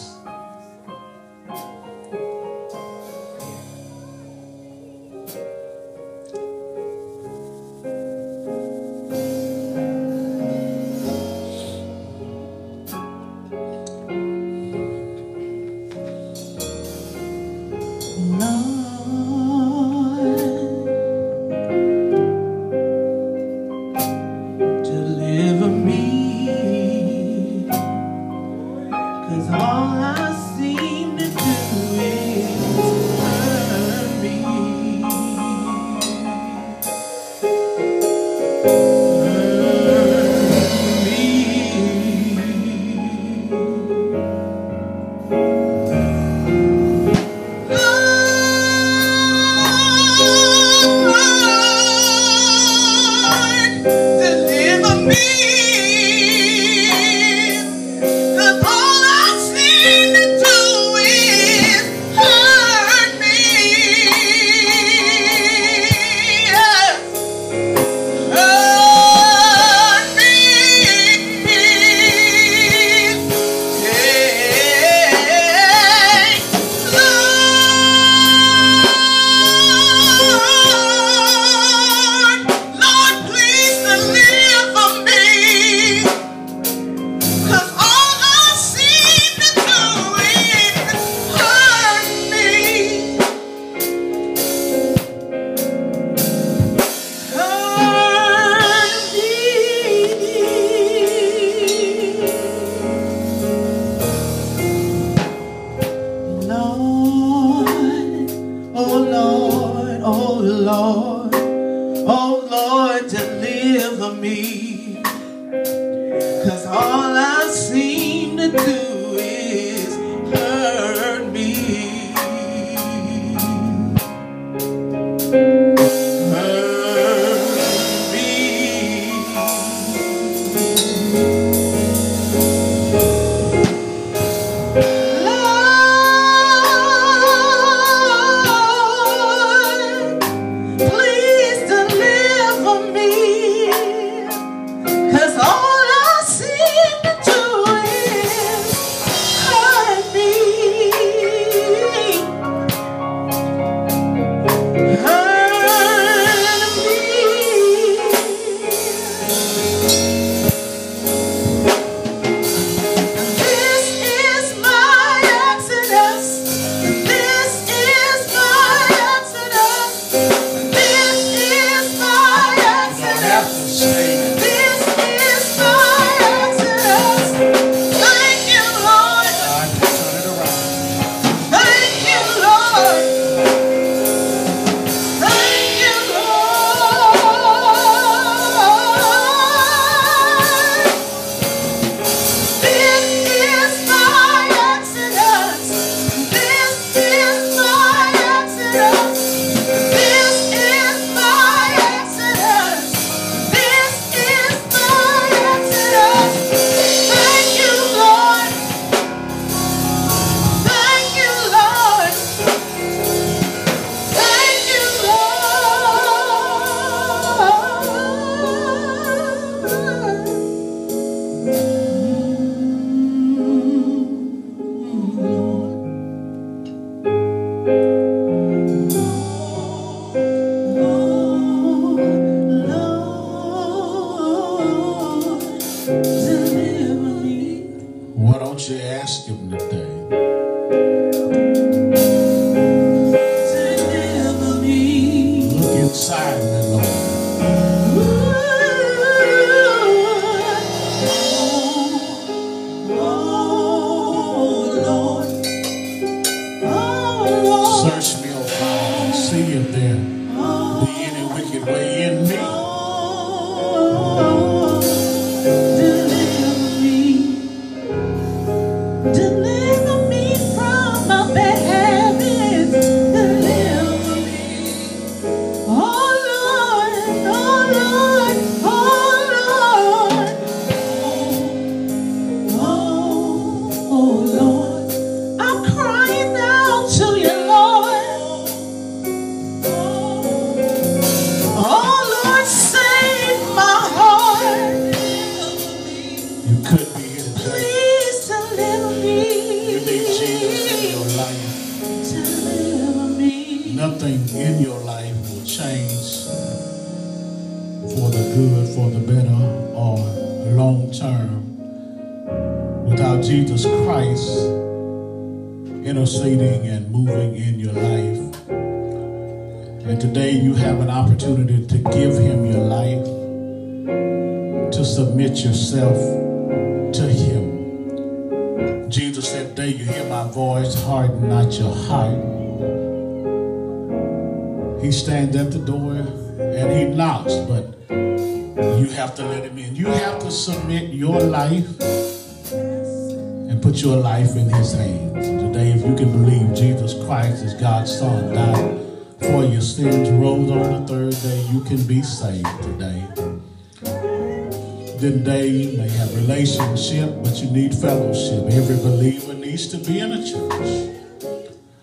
[355.02, 358.54] Today, you may have relationship, but you need fellowship.
[358.54, 360.96] Every believer needs to be in a church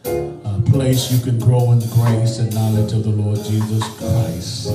[0.05, 4.71] a place you can grow in grace and knowledge of the Lord Jesus Christ.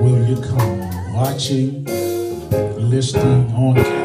[0.00, 1.12] Will you come?
[1.12, 1.84] Watching,
[2.78, 3.99] listening on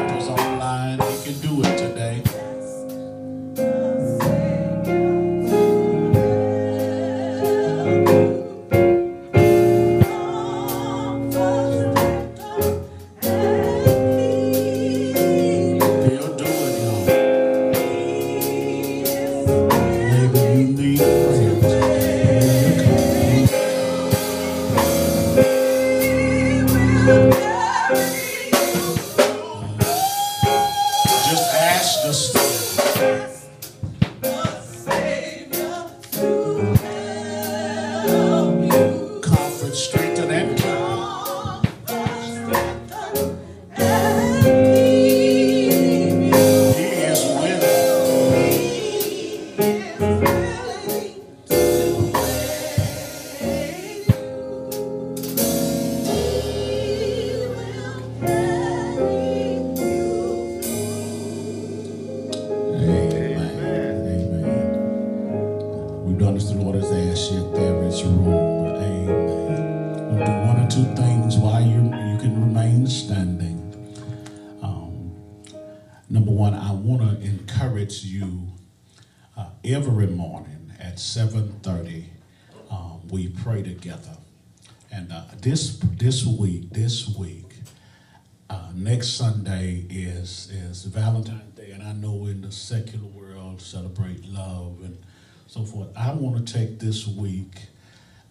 [93.66, 94.98] celebrate love and
[95.46, 95.88] so forth.
[95.96, 97.66] I want to take this week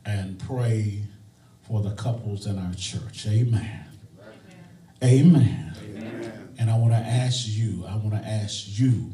[0.05, 1.03] and pray
[1.67, 3.25] for the couples in our church.
[3.27, 3.85] Amen.
[5.03, 5.73] Amen.
[6.57, 7.85] And I want to ask you.
[7.87, 9.13] I want to ask you,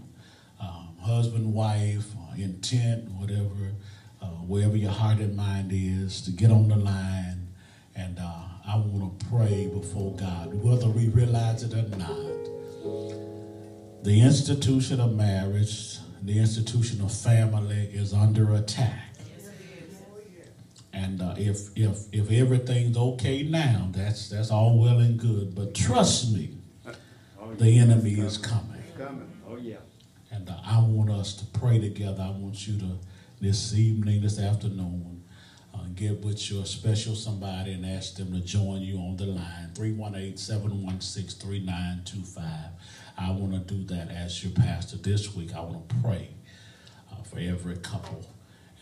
[0.60, 3.74] um, husband, wife, uh, intent, whatever,
[4.22, 7.48] uh, wherever your heart and mind is, to get on the line
[7.96, 8.20] and.
[8.20, 8.42] Uh,
[8.72, 14.04] I want to pray before God, whether we realize it or not.
[14.04, 19.08] The institution of marriage, the institution of family is under attack.
[20.94, 25.56] And uh, if if if everything's okay now, that's that's all well and good.
[25.56, 26.50] But trust me,
[27.58, 28.84] the enemy is coming.
[28.98, 29.32] Coming.
[29.48, 29.78] Oh, yeah.
[30.32, 32.24] And uh, I want us to pray together.
[32.24, 32.98] I want you to,
[33.40, 35.24] this evening, this afternoon,
[35.74, 39.72] uh, get with your special somebody and ask them to join you on the line
[39.76, 42.46] 318 716 3925.
[43.22, 45.56] I want to do that as your pastor this week.
[45.56, 46.30] I want to pray
[47.12, 48.26] uh, for every couple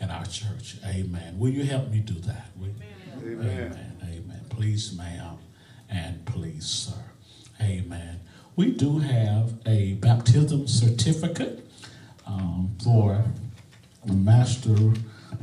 [0.00, 0.76] in our church.
[0.86, 1.38] Amen.
[1.38, 2.48] Will you help me do that?
[2.56, 2.74] Will you?
[3.22, 3.46] Amen.
[3.46, 3.96] Amen.
[4.02, 4.40] Amen.
[4.48, 5.36] Please, ma'am,
[5.90, 7.02] and please, sir.
[7.60, 8.20] Amen.
[8.56, 11.66] We do have a baptism certificate
[12.26, 13.22] um, for
[14.06, 14.74] Master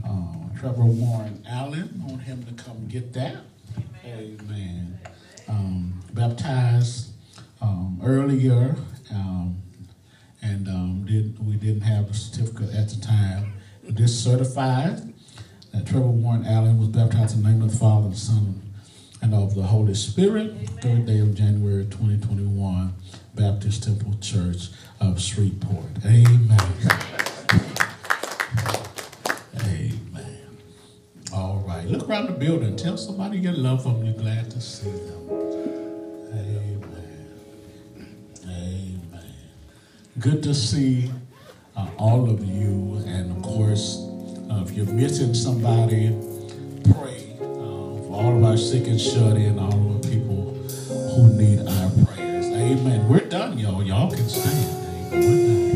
[0.03, 2.01] uh, Trevor Warren Allen.
[2.03, 3.37] I want him to come get that.
[4.03, 4.99] Amen.
[5.47, 7.11] Um, baptized
[7.61, 8.75] um, earlier,
[9.11, 9.61] um,
[10.41, 13.53] and um, did, we didn't have the certificate at the time.
[13.83, 15.13] This certified
[15.73, 18.61] that Trevor Warren Allen was baptized in the name of the Father, the Son,
[19.21, 22.93] and of the Holy Spirit, third day of January 2021,
[23.35, 24.69] Baptist Temple Church
[24.99, 25.85] of Shreveport.
[26.05, 26.57] Amen.
[29.63, 30.47] Amen.
[31.33, 31.85] All right.
[31.87, 32.75] Look around the building.
[32.75, 34.03] Tell somebody you love them.
[34.03, 35.46] You're glad to see them.
[40.19, 41.11] Good to see
[41.75, 43.03] uh, all of you.
[43.05, 43.97] And of course,
[44.49, 46.09] uh, if you're missing somebody,
[46.91, 50.53] pray uh, for all of our sick and shut in, all of the people
[51.13, 52.45] who need our prayers.
[52.47, 53.07] Amen.
[53.07, 53.83] We're done, y'all.
[53.83, 55.13] Y'all can stand.
[55.13, 55.66] Amen.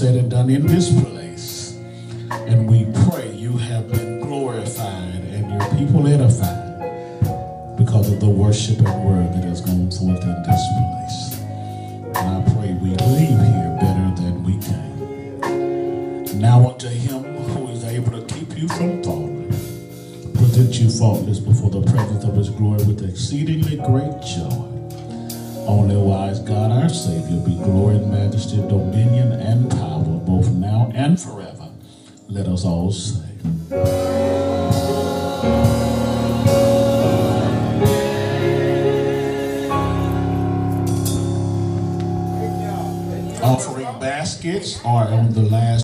[0.00, 0.66] Said and done in